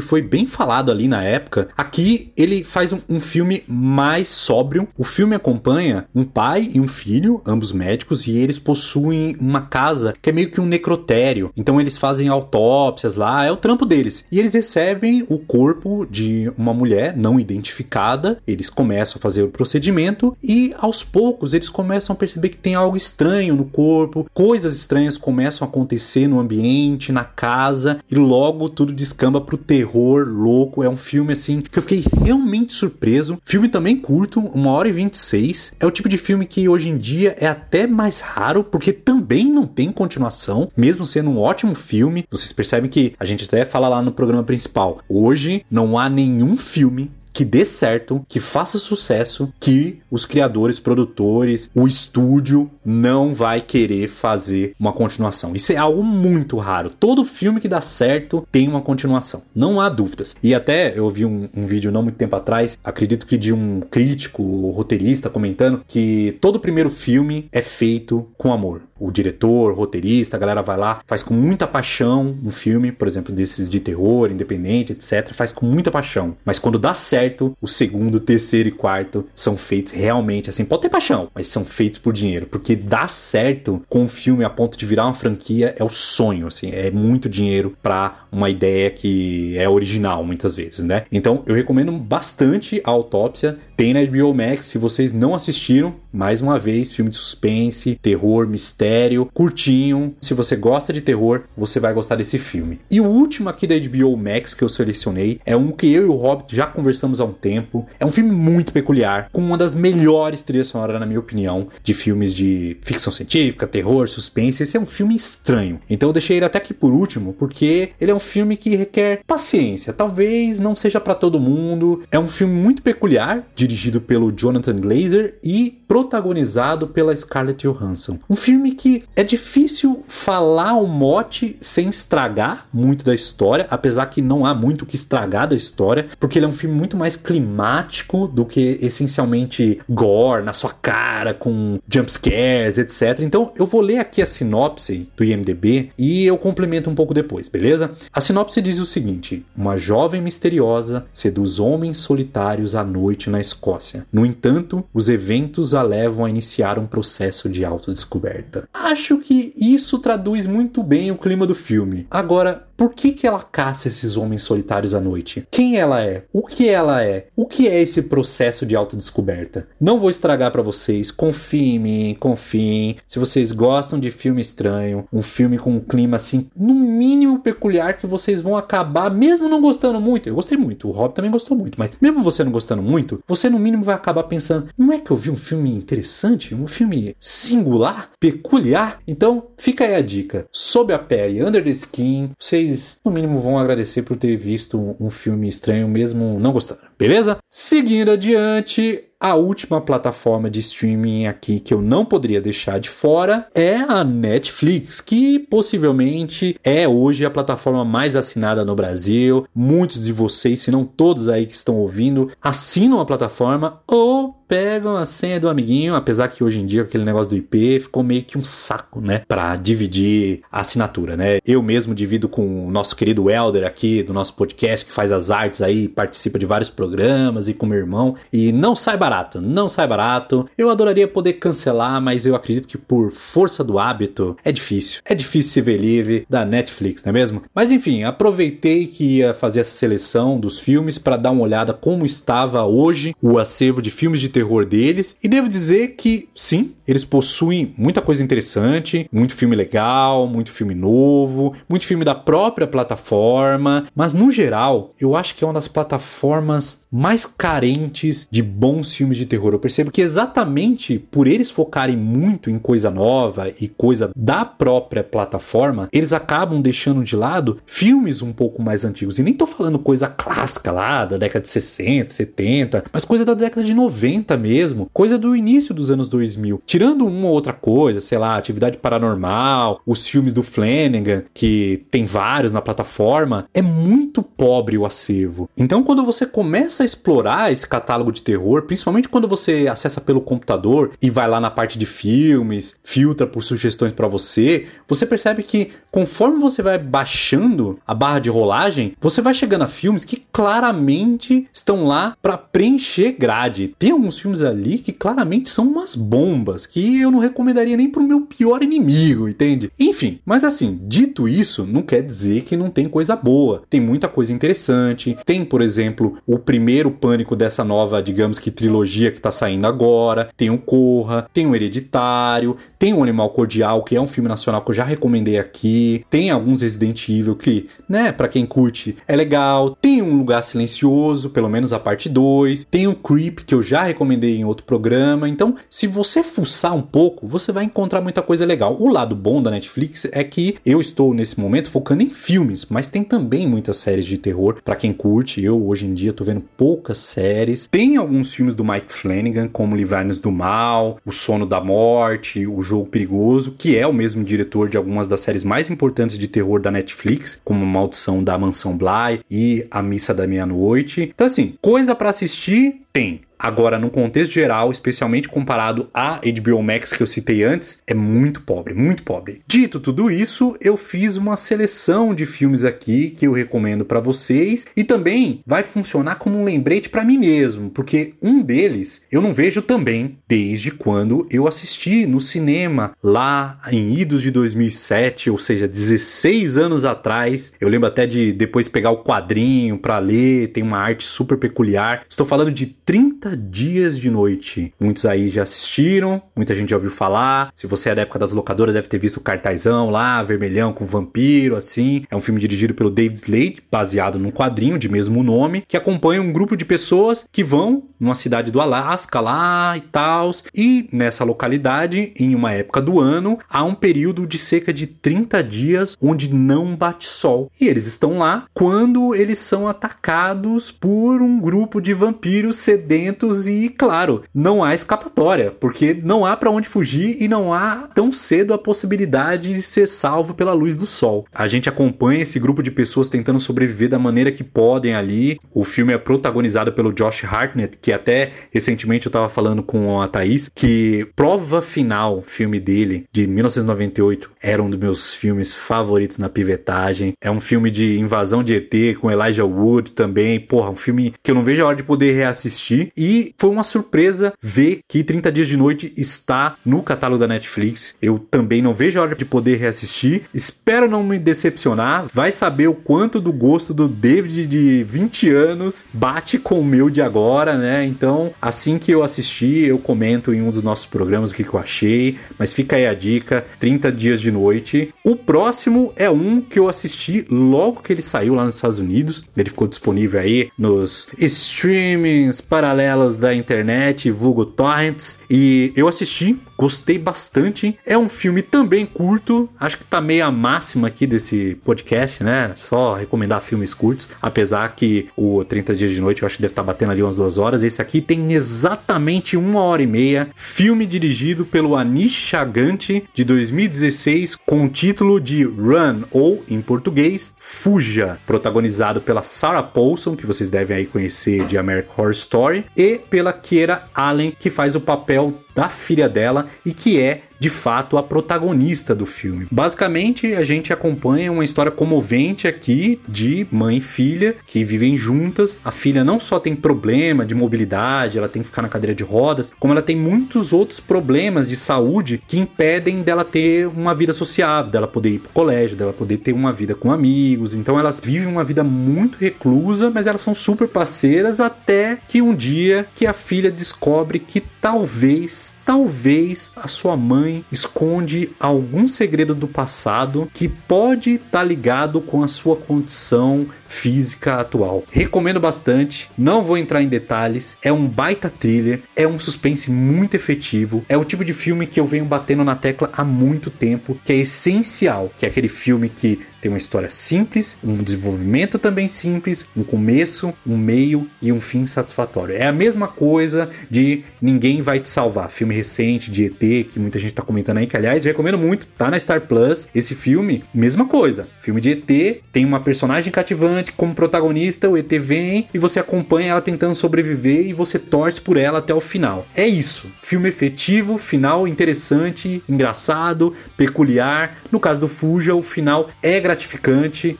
foi 0.00 0.22
bem 0.22 0.46
falado 0.46 0.90
ali 0.90 1.08
na 1.08 1.22
época. 1.22 1.68
Aqui 1.76 2.32
ele 2.36 2.62
faz 2.62 2.92
um, 2.92 3.00
um 3.08 3.20
filme 3.20 3.62
mais 3.66 4.28
sóbrio. 4.28 4.88
O 4.96 5.04
filme 5.04 5.34
acompanha 5.34 6.05
um 6.14 6.24
pai 6.24 6.70
e 6.74 6.80
um 6.80 6.88
filho, 6.88 7.40
ambos 7.46 7.72
médicos, 7.72 8.26
e 8.26 8.36
eles 8.36 8.58
possuem 8.58 9.36
uma 9.40 9.60
casa 9.60 10.14
que 10.20 10.30
é 10.30 10.32
meio 10.32 10.50
que 10.50 10.60
um 10.60 10.66
necrotério. 10.66 11.50
Então 11.56 11.80
eles 11.80 11.96
fazem 11.96 12.28
autópsias 12.28 13.16
lá, 13.16 13.44
é 13.44 13.50
o 13.50 13.56
trampo 13.56 13.84
deles. 13.84 14.24
E 14.30 14.38
eles 14.38 14.54
recebem 14.54 15.24
o 15.28 15.38
corpo 15.38 16.06
de 16.08 16.52
uma 16.56 16.72
mulher 16.72 17.16
não 17.16 17.38
identificada, 17.38 18.38
eles 18.46 18.70
começam 18.70 19.18
a 19.18 19.22
fazer 19.22 19.42
o 19.42 19.48
procedimento 19.48 20.36
e 20.42 20.74
aos 20.78 21.02
poucos 21.02 21.52
eles 21.52 21.68
começam 21.68 22.14
a 22.14 22.18
perceber 22.18 22.50
que 22.50 22.58
tem 22.58 22.74
algo 22.74 22.96
estranho 22.96 23.54
no 23.54 23.64
corpo, 23.64 24.26
coisas 24.32 24.76
estranhas 24.76 25.16
começam 25.16 25.66
a 25.66 25.70
acontecer 25.70 26.26
no 26.28 26.38
ambiente, 26.38 27.12
na 27.12 27.24
casa, 27.24 27.98
e 28.10 28.14
logo 28.14 28.68
tudo 28.68 28.92
descamba 28.92 29.40
pro 29.40 29.56
terror 29.56 30.26
louco. 30.28 30.82
É 30.82 30.88
um 30.88 30.96
filme 30.96 31.32
assim 31.32 31.60
que 31.60 31.78
eu 31.78 31.82
fiquei 31.82 32.04
realmente 32.22 32.74
surpreso. 32.74 33.38
Filme 33.44 33.68
também 33.68 33.96
curto, 33.96 34.40
uma 34.40 34.70
hora 34.72 34.88
e 34.88 34.92
26. 34.92 35.72
É 35.78 35.86
o 35.86 35.90
tipo 35.96 36.08
de 36.08 36.18
filme 36.18 36.46
que 36.46 36.68
hoje 36.68 36.88
em 36.88 36.96
dia 36.96 37.34
é 37.38 37.46
até 37.46 37.86
mais 37.86 38.20
raro, 38.20 38.62
porque 38.62 38.92
também 38.92 39.50
não 39.50 39.66
tem 39.66 39.90
continuação, 39.90 40.70
mesmo 40.76 41.04
sendo 41.04 41.30
um 41.30 41.38
ótimo 41.38 41.74
filme. 41.74 42.24
Vocês 42.30 42.52
percebem 42.52 42.90
que 42.90 43.14
a 43.18 43.24
gente 43.24 43.44
até 43.44 43.64
fala 43.64 43.88
lá 43.88 44.02
no 44.02 44.12
programa 44.12 44.44
principal. 44.44 45.00
Hoje 45.08 45.64
não 45.70 45.98
há 45.98 46.08
nenhum 46.08 46.56
filme 46.56 47.10
que 47.36 47.44
dê 47.44 47.66
certo, 47.66 48.24
que 48.26 48.40
faça 48.40 48.78
sucesso, 48.78 49.52
que 49.60 49.98
os 50.10 50.24
criadores, 50.24 50.80
produtores, 50.80 51.70
o 51.74 51.86
estúdio 51.86 52.70
não 52.82 53.34
vai 53.34 53.60
querer 53.60 54.08
fazer 54.08 54.74
uma 54.80 54.90
continuação. 54.90 55.54
Isso 55.54 55.70
é 55.70 55.76
algo 55.76 56.02
muito 56.02 56.56
raro. 56.56 56.90
Todo 56.90 57.26
filme 57.26 57.60
que 57.60 57.68
dá 57.68 57.82
certo 57.82 58.48
tem 58.50 58.66
uma 58.66 58.80
continuação, 58.80 59.42
não 59.54 59.82
há 59.82 59.90
dúvidas. 59.90 60.34
E 60.42 60.54
até 60.54 60.98
eu 60.98 61.10
vi 61.10 61.26
um, 61.26 61.46
um 61.54 61.66
vídeo 61.66 61.92
não 61.92 62.02
muito 62.02 62.16
tempo 62.16 62.34
atrás, 62.36 62.78
acredito 62.82 63.26
que 63.26 63.36
de 63.36 63.52
um 63.52 63.80
crítico, 63.82 64.70
roteirista, 64.70 65.28
comentando 65.28 65.82
que 65.86 66.38
todo 66.40 66.58
primeiro 66.58 66.88
filme 66.88 67.50
é 67.52 67.60
feito 67.60 68.26
com 68.38 68.50
amor. 68.50 68.80
O 68.98 69.10
diretor, 69.10 69.72
o 69.72 69.74
roteirista, 69.74 70.36
a 70.36 70.40
galera 70.40 70.62
vai 70.62 70.76
lá, 70.76 71.00
faz 71.06 71.22
com 71.22 71.34
muita 71.34 71.66
paixão 71.66 72.36
um 72.44 72.50
filme, 72.50 72.92
por 72.92 73.08
exemplo, 73.08 73.34
desses 73.34 73.68
de 73.68 73.80
terror, 73.80 74.30
independente, 74.30 74.92
etc. 74.92 75.32
Faz 75.34 75.52
com 75.52 75.66
muita 75.66 75.90
paixão. 75.90 76.36
Mas 76.44 76.58
quando 76.58 76.78
dá 76.78 76.94
certo, 76.94 77.56
o 77.60 77.68
segundo, 77.68 78.20
terceiro 78.20 78.68
e 78.68 78.72
quarto 78.72 79.26
são 79.34 79.56
feitos 79.56 79.92
realmente 79.92 80.50
assim. 80.50 80.64
Pode 80.64 80.82
ter 80.82 80.88
paixão, 80.88 81.28
mas 81.34 81.48
são 81.48 81.64
feitos 81.64 81.98
por 81.98 82.12
dinheiro. 82.12 82.46
Porque 82.46 82.74
dá 82.74 83.08
certo 83.08 83.82
com 83.88 84.02
um 84.02 84.08
filme 84.08 84.44
a 84.44 84.50
ponto 84.50 84.78
de 84.78 84.86
virar 84.86 85.04
uma 85.04 85.14
franquia 85.14 85.74
é 85.78 85.84
o 85.84 85.90
sonho, 85.90 86.46
assim. 86.46 86.70
É 86.72 86.90
muito 86.90 87.28
dinheiro 87.28 87.76
para 87.82 88.26
uma 88.30 88.50
ideia 88.50 88.90
que 88.90 89.56
é 89.56 89.68
original, 89.68 90.24
muitas 90.24 90.54
vezes, 90.54 90.84
né? 90.84 91.04
Então 91.10 91.42
eu 91.46 91.54
recomendo 91.54 91.92
bastante 91.92 92.80
a 92.84 92.90
autópsia. 92.90 93.58
Tem 93.76 93.92
na 93.92 94.02
HBO 94.04 94.32
Max, 94.32 94.66
se 94.66 94.78
vocês 94.78 95.12
não 95.12 95.34
assistiram, 95.34 95.94
mais 96.10 96.40
uma 96.40 96.58
vez, 96.58 96.92
filme 96.92 97.10
de 97.10 97.16
suspense, 97.16 97.98
terror, 98.00 98.48
mistério, 98.48 98.85
curtinho. 99.32 100.14
Se 100.20 100.34
você 100.34 100.56
gosta 100.56 100.92
de 100.92 101.00
terror, 101.00 101.44
você 101.56 101.78
vai 101.80 101.92
gostar 101.92 102.16
desse 102.16 102.38
filme. 102.38 102.80
E 102.90 103.00
o 103.00 103.04
último 103.04 103.48
aqui 103.48 103.66
da 103.66 103.78
HBO 103.78 104.16
Max 104.16 104.54
que 104.54 104.64
eu 104.64 104.68
selecionei 104.68 105.40
é 105.44 105.56
um 105.56 105.70
que 105.70 105.92
eu 105.92 106.02
e 106.02 106.06
o 106.06 106.14
Hobbit 106.14 106.54
já 106.54 106.66
conversamos 106.66 107.20
há 107.20 107.24
um 107.24 107.32
tempo. 107.32 107.86
É 107.98 108.06
um 108.06 108.12
filme 108.12 108.30
muito 108.30 108.72
peculiar, 108.72 109.28
com 109.32 109.40
uma 109.40 109.58
das 109.58 109.74
melhores 109.74 110.42
trilhas 110.42 110.68
sonoras, 110.68 111.00
na 111.00 111.06
minha 111.06 111.20
opinião, 111.20 111.68
de 111.82 111.94
filmes 111.94 112.32
de 112.32 112.76
ficção 112.82 113.12
científica, 113.12 113.66
terror, 113.66 114.08
suspense. 114.08 114.62
Esse 114.62 114.76
é 114.76 114.80
um 114.80 114.86
filme 114.86 115.16
estranho. 115.16 115.80
Então 115.88 116.08
eu 116.08 116.12
deixei 116.12 116.36
ele 116.36 116.46
até 116.46 116.58
aqui 116.58 116.74
por 116.74 116.92
último, 116.92 117.32
porque 117.32 117.90
ele 118.00 118.10
é 118.10 118.14
um 118.14 118.20
filme 118.20 118.56
que 118.56 118.76
requer 118.76 119.20
paciência. 119.26 119.92
Talvez 119.92 120.58
não 120.58 120.74
seja 120.74 121.00
para 121.00 121.14
todo 121.14 121.40
mundo. 121.40 122.02
É 122.10 122.18
um 122.18 122.26
filme 122.26 122.54
muito 122.54 122.82
peculiar, 122.82 123.46
dirigido 123.54 124.00
pelo 124.00 124.32
Jonathan 124.32 124.78
Glazer 124.80 125.38
e 125.42 125.78
protagonizado 125.88 126.88
pela 126.88 127.16
Scarlett 127.16 127.66
Johansson. 127.66 128.18
Um 128.28 128.36
filme 128.36 128.74
que 128.76 129.04
é 129.16 129.24
difícil 129.24 130.04
falar 130.06 130.74
o 130.74 130.86
mote 130.86 131.56
sem 131.60 131.88
estragar 131.88 132.68
muito 132.72 133.04
da 133.04 133.14
história, 133.14 133.66
apesar 133.70 134.06
que 134.06 134.22
não 134.22 134.44
há 134.44 134.54
muito 134.54 134.82
o 134.82 134.86
que 134.86 134.96
estragar 134.96 135.48
da 135.48 135.56
história, 135.56 136.06
porque 136.20 136.38
ele 136.38 136.46
é 136.46 136.48
um 136.48 136.52
filme 136.52 136.76
muito 136.76 136.96
mais 136.96 137.16
climático 137.16 138.26
do 138.26 138.44
que 138.44 138.78
essencialmente 138.80 139.80
gore 139.88 140.44
na 140.44 140.52
sua 140.52 140.70
cara, 140.70 141.34
com 141.34 141.78
jump 141.88 142.12
scares, 142.12 142.78
etc. 142.78 143.20
Então 143.20 143.52
eu 143.56 143.66
vou 143.66 143.80
ler 143.80 143.98
aqui 143.98 144.22
a 144.22 144.26
sinopse 144.26 145.10
do 145.16 145.24
IMDb 145.24 145.90
e 145.98 146.24
eu 146.24 146.36
complemento 146.36 146.90
um 146.90 146.94
pouco 146.94 147.14
depois, 147.14 147.48
beleza? 147.48 147.92
A 148.12 148.20
sinopse 148.20 148.60
diz 148.60 148.78
o 148.78 148.86
seguinte: 148.86 149.44
uma 149.56 149.76
jovem 149.76 150.20
misteriosa 150.20 151.06
seduz 151.12 151.58
homens 151.58 151.98
solitários 151.98 152.74
à 152.74 152.84
noite 152.84 153.30
na 153.30 153.40
Escócia. 153.40 154.06
No 154.12 154.26
entanto, 154.26 154.84
os 154.92 155.08
eventos 155.08 155.74
a 155.74 155.82
levam 155.82 156.24
a 156.24 156.30
iniciar 156.30 156.78
um 156.78 156.86
processo 156.86 157.48
de 157.48 157.64
autodescoberta. 157.64 158.65
Acho 158.72 159.18
que 159.18 159.52
isso 159.56 159.98
traduz 159.98 160.46
muito 160.46 160.82
bem 160.82 161.10
o 161.10 161.18
clima 161.18 161.46
do 161.46 161.54
filme. 161.54 162.06
Agora, 162.10 162.66
por 162.76 162.92
que, 162.92 163.12
que 163.12 163.26
ela 163.26 163.42
caça 163.42 163.88
esses 163.88 164.16
homens 164.16 164.42
solitários 164.42 164.94
à 164.94 165.00
noite? 165.00 165.46
Quem 165.50 165.76
ela 165.76 166.02
é? 166.02 166.24
O 166.32 166.42
que 166.46 166.68
ela 166.68 167.02
é? 167.02 167.28
O 167.34 167.46
que 167.46 167.68
é 167.68 167.80
esse 167.80 168.02
processo 168.02 168.66
de 168.66 168.76
autodescoberta? 168.76 169.68
Não 169.80 169.98
vou 169.98 170.10
estragar 170.10 170.50
para 170.52 170.62
vocês. 170.62 171.10
Confiem 171.10 171.76
em 171.76 171.78
mim, 171.78 172.16
confiem. 172.18 172.96
Se 173.06 173.18
vocês 173.18 173.52
gostam 173.52 173.98
de 173.98 174.10
filme 174.10 174.42
estranho, 174.42 175.06
um 175.12 175.22
filme 175.22 175.58
com 175.58 175.70
um 175.70 175.80
clima 175.80 176.16
assim, 176.16 176.48
no 176.56 176.74
mínimo 176.74 177.40
peculiar, 177.40 177.96
que 177.96 178.06
vocês 178.06 178.40
vão 178.40 178.56
acabar, 178.56 179.10
mesmo 179.10 179.48
não 179.48 179.60
gostando 179.60 180.00
muito. 180.00 180.28
Eu 180.28 180.34
gostei 180.34 180.58
muito, 180.58 180.88
o 180.88 180.90
Rob 180.90 181.14
também 181.14 181.30
gostou 181.30 181.56
muito, 181.56 181.78
mas 181.78 181.92
mesmo 182.00 182.22
você 182.22 182.44
não 182.44 182.52
gostando 182.52 182.82
muito, 182.82 183.22
você 183.26 183.48
no 183.48 183.58
mínimo 183.58 183.84
vai 183.84 183.94
acabar 183.94 184.24
pensando: 184.24 184.68
não 184.76 184.92
é 184.92 184.98
que 184.98 185.10
eu 185.10 185.16
vi 185.16 185.30
um 185.30 185.36
filme 185.36 185.70
interessante? 185.70 186.54
Um 186.54 186.66
filme 186.66 187.14
singular? 187.18 188.10
Peculiar? 188.20 189.00
Então, 189.06 189.48
fica 189.56 189.84
aí 189.84 189.94
a 189.94 190.00
dica. 190.00 190.46
Sob 190.50 190.92
a 190.92 190.98
pele, 190.98 191.42
Under 191.42 191.62
the 191.62 191.70
Skin, 191.70 192.30
vocês 192.38 192.65
vocês, 192.66 193.00
no 193.04 193.10
mínimo, 193.10 193.40
vão 193.40 193.58
agradecer 193.58 194.02
por 194.02 194.16
ter 194.16 194.36
visto 194.36 194.96
um 194.98 195.10
filme 195.10 195.48
estranho, 195.48 195.88
mesmo 195.88 196.38
não 196.40 196.52
gostando. 196.52 196.80
Beleza? 196.98 197.38
Seguindo 197.50 198.10
adiante, 198.10 199.04
a 199.18 199.34
última 199.34 199.80
plataforma 199.80 200.50
de 200.50 200.60
streaming 200.60 201.26
aqui 201.26 201.58
que 201.58 201.72
eu 201.72 201.80
não 201.80 202.04
poderia 202.04 202.40
deixar 202.40 202.78
de 202.78 202.90
fora 202.90 203.48
é 203.54 203.76
a 203.76 204.04
Netflix, 204.04 205.00
que 205.00 205.38
possivelmente 205.38 206.56
é 206.62 206.86
hoje 206.86 207.24
a 207.24 207.30
plataforma 207.30 207.84
mais 207.84 208.14
assinada 208.14 208.64
no 208.64 208.74
Brasil. 208.74 209.46
Muitos 209.54 210.04
de 210.04 210.12
vocês, 210.12 210.60
se 210.60 210.70
não 210.70 210.84
todos 210.84 211.28
aí 211.28 211.46
que 211.46 211.54
estão 211.54 211.76
ouvindo, 211.76 212.30
assinam 212.42 213.00
a 213.00 213.06
plataforma 213.06 213.80
ou 213.86 214.36
pegam 214.46 214.96
a 214.96 215.04
senha 215.04 215.40
do 215.40 215.48
amiguinho, 215.48 215.94
apesar 215.94 216.28
que 216.28 216.44
hoje 216.44 216.60
em 216.60 216.66
dia 216.66 216.82
aquele 216.82 217.04
negócio 217.04 217.30
do 217.30 217.36
IP 217.36 217.80
ficou 217.80 218.02
meio 218.02 218.22
que 218.22 218.38
um 218.38 218.44
saco, 218.44 219.00
né, 219.00 219.22
para 219.26 219.56
dividir 219.56 220.42
a 220.52 220.60
assinatura, 220.60 221.16
né? 221.16 221.38
Eu 221.44 221.60
mesmo 221.62 221.94
divido 221.94 222.28
com 222.28 222.66
o 222.66 222.70
nosso 222.70 222.94
querido 222.94 223.28
Elder 223.28 223.66
aqui 223.66 224.04
do 224.04 224.12
nosso 224.12 224.34
podcast 224.34 224.86
que 224.86 224.92
faz 224.92 225.10
as 225.10 225.30
artes 225.30 225.60
aí, 225.62 225.88
participa 225.88 226.38
de 226.38 226.46
vários 226.46 226.70
programas 226.86 227.48
e 227.48 227.54
com 227.54 227.66
meu 227.66 227.78
irmão 227.78 228.14
e 228.32 228.52
não 228.52 228.76
sai 228.76 228.96
barato, 228.96 229.40
não 229.40 229.68
sai 229.68 229.88
barato. 229.88 230.48
Eu 230.56 230.70
adoraria 230.70 231.08
poder 231.08 231.34
cancelar, 231.34 232.00
mas 232.00 232.24
eu 232.24 232.36
acredito 232.36 232.68
que 232.68 232.78
por 232.78 233.10
força 233.10 233.64
do 233.64 233.78
hábito 233.78 234.36
é 234.44 234.52
difícil. 234.52 235.00
É 235.04 235.14
difícil 235.14 235.52
se 235.52 235.60
ver 235.60 235.78
livre 235.78 236.24
da 236.30 236.44
Netflix, 236.44 237.02
não 237.02 237.10
é 237.10 237.12
mesmo? 237.12 237.42
Mas 237.52 237.72
enfim, 237.72 238.04
aproveitei 238.04 238.86
que 238.86 239.16
ia 239.16 239.34
fazer 239.34 239.60
essa 239.60 239.76
seleção 239.76 240.38
dos 240.38 240.60
filmes 240.60 240.96
para 240.96 241.16
dar 241.16 241.32
uma 241.32 241.42
olhada 241.42 241.72
como 241.72 242.06
estava 242.06 242.64
hoje 242.64 243.14
o 243.20 243.38
acervo 243.38 243.82
de 243.82 243.90
filmes 243.90 244.20
de 244.20 244.28
terror 244.28 244.64
deles 244.64 245.16
e 245.22 245.28
devo 245.28 245.48
dizer 245.48 245.96
que 245.96 246.28
sim, 246.34 246.74
eles 246.86 247.04
possuem 247.04 247.74
muita 247.76 248.00
coisa 248.00 248.22
interessante, 248.22 249.08
muito 249.10 249.34
filme 249.34 249.56
legal, 249.56 250.28
muito 250.28 250.52
filme 250.52 250.74
novo, 250.74 251.52
muito 251.68 251.84
filme 251.84 252.04
da 252.04 252.14
própria 252.14 252.66
plataforma, 252.66 253.88
mas 253.94 254.14
no 254.14 254.30
geral, 254.30 254.94
eu 255.00 255.16
acho 255.16 255.34
que 255.34 255.42
é 255.42 255.46
uma 255.46 255.54
das 255.54 255.66
plataformas 255.66 256.75
mais 256.90 257.26
carentes 257.26 258.26
de 258.30 258.42
bons 258.42 258.94
filmes 258.94 259.16
de 259.16 259.26
terror. 259.26 259.52
Eu 259.52 259.58
percebo 259.58 259.90
que 259.90 260.00
exatamente 260.00 260.98
por 260.98 261.26
eles 261.26 261.50
focarem 261.50 261.96
muito 261.96 262.50
em 262.50 262.58
coisa 262.58 262.90
nova 262.90 263.52
e 263.60 263.68
coisa 263.68 264.10
da 264.16 264.44
própria 264.44 265.02
plataforma, 265.02 265.88
eles 265.92 266.12
acabam 266.12 266.60
deixando 266.60 267.02
de 267.02 267.16
lado 267.16 267.58
filmes 267.66 268.22
um 268.22 268.32
pouco 268.32 268.62
mais 268.62 268.84
antigos. 268.84 269.18
E 269.18 269.22
nem 269.22 269.34
tô 269.34 269.46
falando 269.46 269.78
coisa 269.78 270.06
clássica 270.06 270.70
lá 270.70 271.04
da 271.04 271.16
década 271.16 271.42
de 271.42 271.48
60, 271.48 272.12
70, 272.12 272.84
mas 272.92 273.04
coisa 273.04 273.24
da 273.24 273.34
década 273.34 273.64
de 273.64 273.74
90 273.74 274.36
mesmo, 274.36 274.88
coisa 274.92 275.18
do 275.18 275.34
início 275.34 275.74
dos 275.74 275.90
anos 275.90 276.08
2000. 276.08 276.62
Tirando 276.64 277.06
uma 277.06 277.26
ou 277.26 277.32
outra 277.32 277.52
coisa, 277.52 278.00
sei 278.00 278.18
lá, 278.18 278.36
atividade 278.36 278.78
paranormal, 278.78 279.80
os 279.84 280.06
filmes 280.06 280.32
do 280.32 280.42
Flanagan, 280.42 281.24
que 281.34 281.84
tem 281.90 282.04
vários 282.04 282.52
na 282.52 282.62
plataforma, 282.62 283.46
é 283.52 283.62
muito 283.62 284.22
pobre 284.22 284.78
o 284.78 284.86
acervo. 284.86 285.48
Então 285.56 285.82
quando 285.82 286.04
você 286.04 286.24
começa 286.24 286.65
a 286.80 286.84
explorar 286.84 287.52
esse 287.52 287.66
catálogo 287.66 288.12
de 288.12 288.22
terror, 288.22 288.62
principalmente 288.62 289.08
quando 289.08 289.28
você 289.28 289.68
acessa 289.68 290.00
pelo 290.00 290.20
computador 290.20 290.92
e 291.00 291.10
vai 291.10 291.28
lá 291.28 291.40
na 291.40 291.50
parte 291.50 291.78
de 291.78 291.86
filmes, 291.86 292.76
filtra 292.82 293.26
por 293.26 293.42
sugestões 293.42 293.92
para 293.92 294.08
você, 294.08 294.66
você 294.88 295.06
percebe 295.06 295.42
que 295.42 295.70
conforme 295.90 296.38
você 296.40 296.62
vai 296.62 296.78
baixando 296.78 297.78
a 297.86 297.94
barra 297.94 298.18
de 298.18 298.28
rolagem, 298.28 298.94
você 299.00 299.22
vai 299.22 299.32
chegando 299.32 299.62
a 299.62 299.68
filmes 299.68 300.04
que 300.04 300.22
claramente 300.32 301.48
estão 301.52 301.84
lá 301.86 302.16
para 302.20 302.36
preencher 302.36 303.12
grade. 303.12 303.74
Tem 303.78 303.90
alguns 303.90 304.18
filmes 304.18 304.42
ali 304.42 304.78
que 304.78 304.92
claramente 304.92 305.50
são 305.50 305.66
umas 305.66 305.94
bombas 305.94 306.66
que 306.66 307.00
eu 307.00 307.10
não 307.10 307.18
recomendaria 307.18 307.76
nem 307.76 307.88
pro 307.88 308.02
meu 308.02 308.22
pior 308.22 308.62
inimigo, 308.62 309.28
entende? 309.28 309.70
Enfim, 309.78 310.20
mas 310.24 310.44
assim, 310.44 310.78
dito 310.82 311.28
isso, 311.28 311.64
não 311.66 311.82
quer 311.82 312.02
dizer 312.02 312.42
que 312.42 312.56
não 312.56 312.70
tem 312.70 312.88
coisa 312.88 313.16
boa. 313.16 313.62
Tem 313.68 313.80
muita 313.80 314.08
coisa 314.08 314.32
interessante. 314.32 315.16
Tem, 315.24 315.44
por 315.44 315.60
exemplo, 315.60 316.18
o 316.26 316.38
primeiro 316.38 316.55
primeiro 316.56 316.90
pânico 316.90 317.36
dessa 317.36 317.62
nova, 317.62 318.02
digamos 318.02 318.38
que 318.38 318.50
trilogia 318.50 319.12
que 319.12 319.20
tá 319.20 319.30
saindo 319.30 319.66
agora. 319.66 320.30
Tem 320.34 320.48
o 320.48 320.56
Corra, 320.56 321.28
tem 321.30 321.46
o 321.46 321.54
Hereditário, 321.54 322.56
tem 322.86 322.94
o 322.94 323.02
Animal 323.02 323.30
Cordial, 323.30 323.82
que 323.82 323.96
é 323.96 324.00
um 324.00 324.06
filme 324.06 324.28
nacional 324.28 324.62
que 324.62 324.70
eu 324.70 324.74
já 324.76 324.84
recomendei 324.84 325.38
aqui. 325.38 326.04
Tem 326.08 326.30
alguns 326.30 326.62
Resident 326.62 327.08
Evil 327.08 327.34
que, 327.34 327.66
né, 327.88 328.12
para 328.12 328.28
quem 328.28 328.46
curte, 328.46 328.96
é 329.08 329.16
legal. 329.16 329.70
Tem 329.70 330.00
um 330.00 330.16
Lugar 330.16 330.44
Silencioso, 330.44 331.30
pelo 331.30 331.48
menos 331.48 331.72
a 331.72 331.80
parte 331.80 332.08
2. 332.08 332.64
Tem 332.70 332.86
o 332.86 332.94
Creep, 332.94 333.40
que 333.40 333.52
eu 333.52 333.60
já 333.60 333.82
recomendei 333.82 334.36
em 334.36 334.44
outro 334.44 334.64
programa. 334.64 335.28
Então, 335.28 335.56
se 335.68 335.88
você 335.88 336.22
fuçar 336.22 336.76
um 336.76 336.80
pouco, 336.80 337.26
você 337.26 337.50
vai 337.50 337.64
encontrar 337.64 338.00
muita 338.00 338.22
coisa 338.22 338.46
legal. 338.46 338.76
O 338.78 338.88
lado 338.88 339.16
bom 339.16 339.42
da 339.42 339.50
Netflix 339.50 340.06
é 340.12 340.22
que 340.22 340.54
eu 340.64 340.80
estou 340.80 341.12
nesse 341.12 341.40
momento 341.40 341.68
focando 341.68 342.04
em 342.04 342.10
filmes, 342.10 342.66
mas 342.70 342.88
tem 342.88 343.02
também 343.02 343.48
muitas 343.48 343.78
séries 343.78 344.06
de 344.06 344.16
terror 344.16 344.58
para 344.64 344.76
quem 344.76 344.92
curte. 344.92 345.42
Eu 345.42 345.66
hoje 345.66 345.86
em 345.86 345.92
dia 345.92 346.12
tô 346.12 346.22
vendo 346.22 346.44
poucas 346.56 346.98
séries. 346.98 347.66
Tem 347.68 347.96
alguns 347.96 348.32
filmes 348.32 348.54
do 348.54 348.64
Mike 348.64 348.92
Flanagan, 348.92 349.48
como 349.48 349.74
Livrar-nos 349.74 350.20
do 350.20 350.30
Mal, 350.30 350.98
O 351.04 351.10
Sono 351.10 351.44
da 351.44 351.60
Morte, 351.60 352.46
O 352.46 352.62
Jogo 352.62 352.75
Perigoso, 352.84 353.54
que 353.56 353.76
é 353.76 353.86
o 353.86 353.92
mesmo 353.92 354.22
diretor 354.24 354.68
de 354.68 354.76
algumas 354.76 355.08
das 355.08 355.20
séries 355.20 355.44
mais 355.44 355.70
importantes 355.70 356.18
de 356.18 356.28
terror 356.28 356.60
da 356.60 356.70
Netflix, 356.70 357.40
como 357.44 357.64
Maldição 357.64 358.22
da 358.22 358.36
Mansão 358.36 358.76
Bly 358.76 359.20
e 359.30 359.66
A 359.70 359.82
Missa 359.82 360.12
da 360.12 360.26
Meia-Noite. 360.26 361.10
Então, 361.14 361.26
assim, 361.26 361.54
coisa 361.62 361.94
para 361.94 362.10
assistir 362.10 362.82
Tem. 362.96 363.20
Agora, 363.38 363.78
no 363.78 363.90
contexto 363.90 364.32
geral, 364.32 364.72
especialmente 364.72 365.28
comparado 365.28 365.88
à 365.92 366.20
HBO 366.20 366.62
Max 366.62 366.92
que 366.92 367.02
eu 367.02 367.06
citei 367.06 367.44
antes, 367.44 367.78
é 367.86 367.94
muito 367.94 368.40
pobre, 368.42 368.74
muito 368.74 369.02
pobre. 369.02 369.42
Dito 369.46 369.78
tudo 369.78 370.10
isso, 370.10 370.56
eu 370.60 370.76
fiz 370.76 371.16
uma 371.16 371.36
seleção 371.36 372.14
de 372.14 372.24
filmes 372.24 372.64
aqui 372.64 373.10
que 373.10 373.26
eu 373.26 373.32
recomendo 373.32 373.84
para 373.84 374.00
vocês 374.00 374.66
e 374.76 374.82
também 374.82 375.40
vai 375.46 375.62
funcionar 375.62 376.16
como 376.16 376.38
um 376.38 376.44
lembrete 376.44 376.88
para 376.88 377.04
mim 377.04 377.18
mesmo, 377.18 377.70
porque 377.70 378.14
um 378.22 378.42
deles 378.42 379.02
eu 379.12 379.20
não 379.20 379.34
vejo 379.34 379.60
também 379.60 380.18
desde 380.26 380.70
quando 380.70 381.26
eu 381.30 381.46
assisti 381.46 382.06
no 382.06 382.20
cinema 382.20 382.92
lá 383.02 383.58
em 383.70 383.98
idos 383.98 384.22
de 384.22 384.30
2007, 384.30 385.30
ou 385.30 385.38
seja, 385.38 385.68
16 385.68 386.56
anos 386.56 386.84
atrás. 386.84 387.52
Eu 387.60 387.68
lembro 387.68 387.88
até 387.88 388.06
de 388.06 388.32
depois 388.32 388.68
pegar 388.68 388.90
o 388.90 389.02
quadrinho 389.02 389.78
para 389.78 389.98
ler, 389.98 390.48
tem 390.48 390.62
uma 390.62 390.78
arte 390.78 391.04
super 391.04 391.36
peculiar. 391.36 392.02
Estou 392.08 392.26
falando 392.26 392.50
de 392.50 392.66
30 392.66 393.25
30 393.26 393.36
Dias 393.36 393.98
de 393.98 394.10
Noite. 394.10 394.72
Muitos 394.80 395.04
aí 395.04 395.28
já 395.28 395.42
assistiram, 395.42 396.22
muita 396.34 396.54
gente 396.54 396.70
já 396.70 396.76
ouviu 396.76 396.90
falar. 396.90 397.50
Se 397.54 397.66
você 397.66 397.90
é 397.90 397.94
da 397.94 398.02
época 398.02 398.18
das 398.18 398.32
locadoras, 398.32 398.74
deve 398.74 398.86
ter 398.86 398.98
visto 398.98 399.16
o 399.16 399.22
cartazão 399.22 399.90
lá, 399.90 400.22
vermelhão 400.22 400.72
com 400.72 400.84
vampiro, 400.84 401.56
assim. 401.56 402.04
É 402.10 402.14
um 402.14 402.20
filme 402.20 402.40
dirigido 402.40 402.74
pelo 402.74 402.90
David 402.90 403.18
Slade, 403.18 403.62
baseado 403.70 404.18
num 404.18 404.30
quadrinho 404.30 404.78
de 404.78 404.88
mesmo 404.88 405.22
nome, 405.22 405.64
que 405.66 405.76
acompanha 405.76 406.22
um 406.22 406.32
grupo 406.32 406.56
de 406.56 406.64
pessoas 406.64 407.26
que 407.32 407.42
vão 407.42 407.82
numa 407.98 408.14
cidade 408.14 408.50
do 408.50 408.60
Alasca 408.60 409.20
lá 409.20 409.76
e 409.76 409.80
tal. 409.80 410.30
E 410.54 410.88
nessa 410.92 411.24
localidade, 411.24 412.12
em 412.18 412.34
uma 412.34 412.52
época 412.52 412.80
do 412.80 412.98
ano, 412.98 413.38
há 413.48 413.62
um 413.64 413.74
período 413.74 414.26
de 414.26 414.38
cerca 414.38 414.72
de 414.72 414.86
30 414.86 415.42
dias 415.42 415.96
onde 416.00 416.32
não 416.32 416.74
bate 416.74 417.06
sol. 417.06 417.50
E 417.60 417.68
eles 417.68 417.86
estão 417.86 418.18
lá 418.18 418.46
quando 418.54 419.14
eles 419.14 419.38
são 419.38 419.68
atacados 419.68 420.70
por 420.70 421.20
um 421.20 421.38
grupo 421.38 421.80
de 421.80 421.92
vampiros 421.94 422.56
sedentos 422.56 423.46
e, 423.46 423.68
claro, 423.68 424.22
não 424.34 424.62
há 424.64 424.74
escapatória, 424.74 425.50
porque 425.50 425.94
não 425.94 426.24
há 426.24 426.36
para 426.36 426.50
onde 426.50 426.68
fugir 426.68 427.16
e 427.20 427.28
não 427.28 427.52
há 427.52 427.88
tão 427.94 428.12
cedo 428.12 428.54
a 428.54 428.58
possibilidade 428.58 429.52
de 429.52 429.62
ser 429.62 429.86
salvo 429.86 430.34
pela 430.34 430.52
luz 430.52 430.76
do 430.76 430.86
sol. 430.86 431.26
A 431.32 431.46
gente 431.48 431.68
acompanha 431.68 432.22
esse 432.22 432.38
grupo 432.38 432.62
de 432.62 432.70
pessoas 432.70 433.08
tentando 433.08 433.40
sobreviver 433.40 433.88
da 433.88 433.98
maneira 433.98 434.32
que 434.32 434.44
podem 434.44 434.94
ali. 434.94 435.38
O 435.52 435.64
filme 435.64 435.92
é 435.92 435.98
protagonizado 435.98 436.72
pelo 436.72 436.92
Josh 436.92 437.24
Hartnett, 437.24 437.78
que 437.86 437.92
até 437.92 438.32
recentemente 438.50 439.06
eu 439.06 439.12
tava 439.12 439.28
falando 439.28 439.62
com 439.62 440.02
a 440.02 440.08
Thaís, 440.08 440.50
que 440.52 441.06
Prova 441.14 441.62
Final, 441.62 442.20
filme 442.20 442.58
dele, 442.58 443.04
de 443.12 443.28
1998, 443.28 444.28
era 444.42 444.60
um 444.60 444.68
dos 444.68 444.80
meus 444.80 445.14
filmes 445.14 445.54
favoritos 445.54 446.18
na 446.18 446.28
pivetagem. 446.28 447.12
É 447.20 447.30
um 447.30 447.40
filme 447.40 447.70
de 447.70 448.00
invasão 448.00 448.42
de 448.42 448.54
ET 448.54 448.98
com 448.98 449.08
Elijah 449.08 449.44
Wood 449.44 449.92
também. 449.92 450.40
Porra, 450.40 450.70
um 450.70 450.74
filme 450.74 451.14
que 451.22 451.30
eu 451.30 451.34
não 451.36 451.44
vejo 451.44 451.62
a 451.62 451.66
hora 451.68 451.76
de 451.76 451.84
poder 451.84 452.12
reassistir. 452.12 452.90
E 452.96 453.32
foi 453.38 453.50
uma 453.50 453.62
surpresa 453.62 454.32
ver 454.42 454.80
que 454.88 455.04
30 455.04 455.30
Dias 455.30 455.46
de 455.46 455.56
Noite 455.56 455.92
está 455.96 456.56
no 456.64 456.82
catálogo 456.82 457.20
da 457.20 457.28
Netflix. 457.28 457.94
Eu 458.02 458.18
também 458.18 458.60
não 458.60 458.74
vejo 458.74 458.98
a 458.98 459.02
hora 459.02 459.14
de 459.14 459.24
poder 459.24 459.58
reassistir. 459.58 460.22
Espero 460.34 460.90
não 460.90 461.04
me 461.04 461.20
decepcionar. 461.20 462.06
Vai 462.12 462.32
saber 462.32 462.66
o 462.66 462.74
quanto 462.74 463.20
do 463.20 463.32
gosto 463.32 463.72
do 463.72 463.88
David 463.88 464.48
de 464.48 464.82
20 464.82 465.30
anos 465.30 465.84
bate 465.92 466.36
com 466.36 466.58
o 466.58 466.64
meu 466.64 466.90
de 466.90 467.00
agora, 467.00 467.56
né? 467.56 467.75
Então, 467.84 468.32
assim 468.40 468.78
que 468.78 468.92
eu 468.92 469.02
assistir, 469.02 469.66
eu 469.66 469.78
comento 469.78 470.32
em 470.32 470.42
um 470.42 470.50
dos 470.50 470.62
nossos 470.62 470.86
programas 470.86 471.30
o 471.30 471.34
que, 471.34 471.46
eu 471.46 471.58
achei. 471.58 472.16
Mas 472.38 472.52
fica 472.52 472.76
aí 472.76 472.86
a 472.86 472.94
dica: 472.94 473.44
30 473.58 473.92
Dias 473.92 474.20
de 474.20 474.30
Noite. 474.30 474.94
O 475.04 475.16
próximo 475.16 475.92
é 475.96 476.10
um 476.10 476.40
que 476.40 476.58
eu 476.58 476.68
assisti 476.68 477.24
logo 477.30 477.82
que 477.82 477.92
ele 477.92 478.02
saiu 478.02 478.34
lá 478.34 478.44
nos 478.44 478.56
Estados 478.56 478.78
Unidos. 478.78 479.24
Ele 479.36 479.50
ficou 479.50 479.68
disponível 479.68 480.20
aí 480.20 480.50
nos 480.58 481.08
streamings 481.18 482.40
paralelos 482.40 483.18
da 483.18 483.34
internet, 483.34 484.10
vulgo 484.10 484.44
torrents, 484.44 485.20
e 485.30 485.72
eu 485.76 485.88
assisti, 485.88 486.38
gostei 486.56 486.98
bastante. 486.98 487.78
É 487.84 487.96
um 487.96 488.08
filme 488.08 488.42
também 488.42 488.86
curto, 488.86 489.48
acho 489.58 489.78
que 489.78 489.84
tá 489.84 490.00
meio 490.00 490.24
a 490.24 490.30
máxima 490.30 490.88
aqui 490.88 491.06
desse 491.06 491.56
podcast, 491.64 492.22
né? 492.24 492.52
Só 492.56 492.94
recomendar 492.94 493.40
filmes 493.40 493.74
curtos, 493.74 494.08
apesar 494.20 494.68
que 494.74 495.08
o 495.16 495.44
30 495.44 495.74
Dias 495.74 495.90
de 495.90 496.00
Noite 496.00 496.22
eu 496.22 496.26
acho 496.26 496.36
que 496.36 496.42
deve 496.42 496.52
estar 496.52 496.62
tá 496.62 496.66
batendo 496.66 496.92
ali 496.92 497.02
umas 497.02 497.16
duas 497.16 497.38
horas. 497.38 497.62
Esse 497.66 497.82
aqui 497.82 498.00
tem 498.00 498.32
exatamente 498.32 499.36
uma 499.36 499.60
hora 499.60 499.82
e 499.82 499.86
meia. 499.86 500.28
Filme 500.34 500.86
dirigido 500.86 501.44
pelo 501.44 501.74
Anish 501.74 502.12
Chaganti 502.12 503.04
de 503.12 503.24
2016 503.24 504.36
com 504.36 504.64
o 504.64 504.68
título 504.68 505.20
de 505.20 505.42
Run, 505.42 506.04
ou 506.10 506.44
em 506.48 506.60
português, 506.60 507.34
Fuja, 507.38 508.18
protagonizado 508.24 509.00
pela 509.00 509.22
Sarah 509.22 509.62
Paulson, 509.62 510.14
que 510.14 510.26
vocês 510.26 510.48
devem 510.48 510.76
aí 510.76 510.86
conhecer 510.86 511.44
de 511.46 511.58
American 511.58 511.94
Horror 511.98 512.12
Story, 512.12 512.64
e 512.76 512.98
pela 512.98 513.32
Kiera 513.32 513.88
Allen, 513.94 514.32
que 514.38 514.48
faz 514.48 514.76
o 514.76 514.80
papel 514.80 515.34
da 515.56 515.70
filha 515.70 516.06
dela 516.06 516.46
e 516.64 516.74
que 516.74 517.00
é 517.00 517.22
de 517.38 517.50
fato 517.50 517.96
a 517.96 518.02
protagonista 518.02 518.94
do 518.94 519.06
filme. 519.06 519.46
Basicamente, 519.50 520.34
a 520.34 520.44
gente 520.44 520.72
acompanha 520.72 521.32
uma 521.32 521.44
história 521.44 521.70
comovente 521.70 522.48
aqui 522.48 523.00
de 523.08 523.46
mãe 523.50 523.78
e 523.78 523.80
filha 523.80 524.36
que 524.46 524.64
vivem 524.64 524.96
juntas. 524.96 525.58
A 525.64 525.70
filha 525.70 526.04
não 526.04 526.18
só 526.18 526.38
tem 526.38 526.56
problema 526.56 527.24
de 527.24 527.34
mobilidade, 527.34 528.18
ela 528.18 528.28
tem 528.28 528.42
que 528.42 528.48
ficar 528.48 528.62
na 528.62 528.68
cadeira 528.68 528.94
de 528.94 529.02
rodas, 529.02 529.52
como 529.58 529.72
ela 529.72 529.82
tem 529.82 529.96
muitos 529.96 530.52
outros 530.52 530.80
problemas 530.80 531.46
de 531.46 531.56
saúde 531.56 532.22
que 532.26 532.38
impedem 532.38 533.02
dela 533.02 533.24
ter 533.24 533.66
uma 533.66 533.94
vida 533.94 534.12
sociável, 534.12 534.70
dela 534.70 534.88
poder 534.88 535.10
ir 535.10 535.18
pro 535.18 535.32
colégio, 535.32 535.76
dela 535.76 535.92
poder 535.92 536.18
ter 536.18 536.32
uma 536.32 536.52
vida 536.52 536.74
com 536.74 536.92
amigos. 536.92 537.54
Então 537.54 537.78
elas 537.78 538.00
vivem 538.00 538.26
uma 538.26 538.44
vida 538.44 538.64
muito 538.64 539.18
reclusa, 539.18 539.90
mas 539.90 540.06
elas 540.06 540.20
são 540.20 540.34
super 540.34 540.68
parceiras 540.68 541.40
até 541.40 541.98
que 542.08 542.22
um 542.22 542.34
dia 542.34 542.86
que 542.94 543.06
a 543.06 543.12
filha 543.12 543.50
descobre 543.50 544.18
que 544.18 544.40
talvez, 544.40 545.54
talvez 545.64 546.52
a 546.56 546.68
sua 546.68 546.96
mãe 546.96 547.25
mãe 547.26 547.44
esconde 547.50 548.30
algum 548.38 548.88
segredo 548.88 549.34
do 549.34 549.48
passado 549.48 550.30
que 550.32 550.48
pode 550.48 551.12
estar 551.12 551.26
tá 551.30 551.42
ligado 551.42 552.00
com 552.00 552.22
a 552.22 552.28
sua 552.28 552.56
condição 552.56 553.46
física 553.66 554.36
atual. 554.36 554.84
Recomendo 554.90 555.40
bastante, 555.40 556.08
não 556.16 556.42
vou 556.42 556.56
entrar 556.56 556.82
em 556.82 556.88
detalhes, 556.88 557.58
é 557.62 557.72
um 557.72 557.86
baita 557.86 558.30
thriller, 558.30 558.82
é 558.94 559.06
um 559.06 559.18
suspense 559.18 559.70
muito 559.70 560.14
efetivo, 560.14 560.84
é 560.88 560.96
o 560.96 561.04
tipo 561.04 561.24
de 561.24 561.32
filme 561.32 561.66
que 561.66 561.80
eu 561.80 561.84
venho 561.84 562.04
batendo 562.04 562.44
na 562.44 562.54
tecla 562.54 562.90
há 562.92 563.04
muito 563.04 563.50
tempo, 563.50 563.98
que 564.04 564.12
é 564.12 564.16
essencial, 564.16 565.10
que 565.18 565.26
é 565.26 565.28
aquele 565.28 565.48
filme 565.48 565.88
que 565.88 566.20
tem 566.46 566.52
uma 566.52 566.58
história 566.58 566.88
simples, 566.88 567.58
um 567.62 567.74
desenvolvimento 567.74 568.56
também 568.56 568.88
simples, 568.88 569.48
um 569.56 569.64
começo, 569.64 570.32
um 570.46 570.56
meio 570.56 571.10
e 571.20 571.32
um 571.32 571.40
fim 571.40 571.66
satisfatório. 571.66 572.36
É 572.36 572.46
a 572.46 572.52
mesma 572.52 572.86
coisa 572.86 573.50
de 573.68 574.04
Ninguém 574.22 574.62
Vai 574.62 574.78
Te 574.78 574.88
Salvar, 574.88 575.28
filme 575.28 575.52
recente 575.52 576.08
de 576.08 576.26
ET, 576.26 576.68
que 576.68 576.78
muita 576.78 577.00
gente 577.00 577.14
tá 577.14 577.22
comentando 577.22 577.58
aí, 577.58 577.66
que 577.66 577.76
aliás 577.76 578.04
recomendo 578.04 578.38
muito, 578.38 578.68
tá 578.68 578.88
na 578.88 579.00
Star 579.00 579.22
Plus. 579.22 579.66
Esse 579.74 579.96
filme, 579.96 580.44
mesma 580.54 580.86
coisa. 580.86 581.26
Filme 581.40 581.60
de 581.60 581.70
ET, 581.70 582.22
tem 582.30 582.44
uma 582.44 582.60
personagem 582.60 583.12
cativante 583.12 583.72
como 583.72 583.92
protagonista, 583.92 584.70
o 584.70 584.76
ET 584.76 584.92
vem 585.00 585.48
e 585.52 585.58
você 585.58 585.80
acompanha 585.80 586.30
ela 586.30 586.40
tentando 586.40 586.76
sobreviver 586.76 587.48
e 587.48 587.52
você 587.52 587.76
torce 587.76 588.20
por 588.20 588.36
ela 588.36 588.60
até 588.60 588.72
o 588.72 588.80
final. 588.80 589.26
É 589.34 589.44
isso. 589.44 589.90
Filme 590.00 590.28
efetivo, 590.28 590.96
final 590.96 591.48
interessante, 591.48 592.40
engraçado, 592.48 593.34
peculiar. 593.56 594.38
No 594.52 594.60
caso 594.60 594.78
do 594.80 594.86
Fuja, 594.86 595.34
o 595.34 595.42
final 595.42 595.90
é 596.00 596.20
gratificante. 596.20 596.35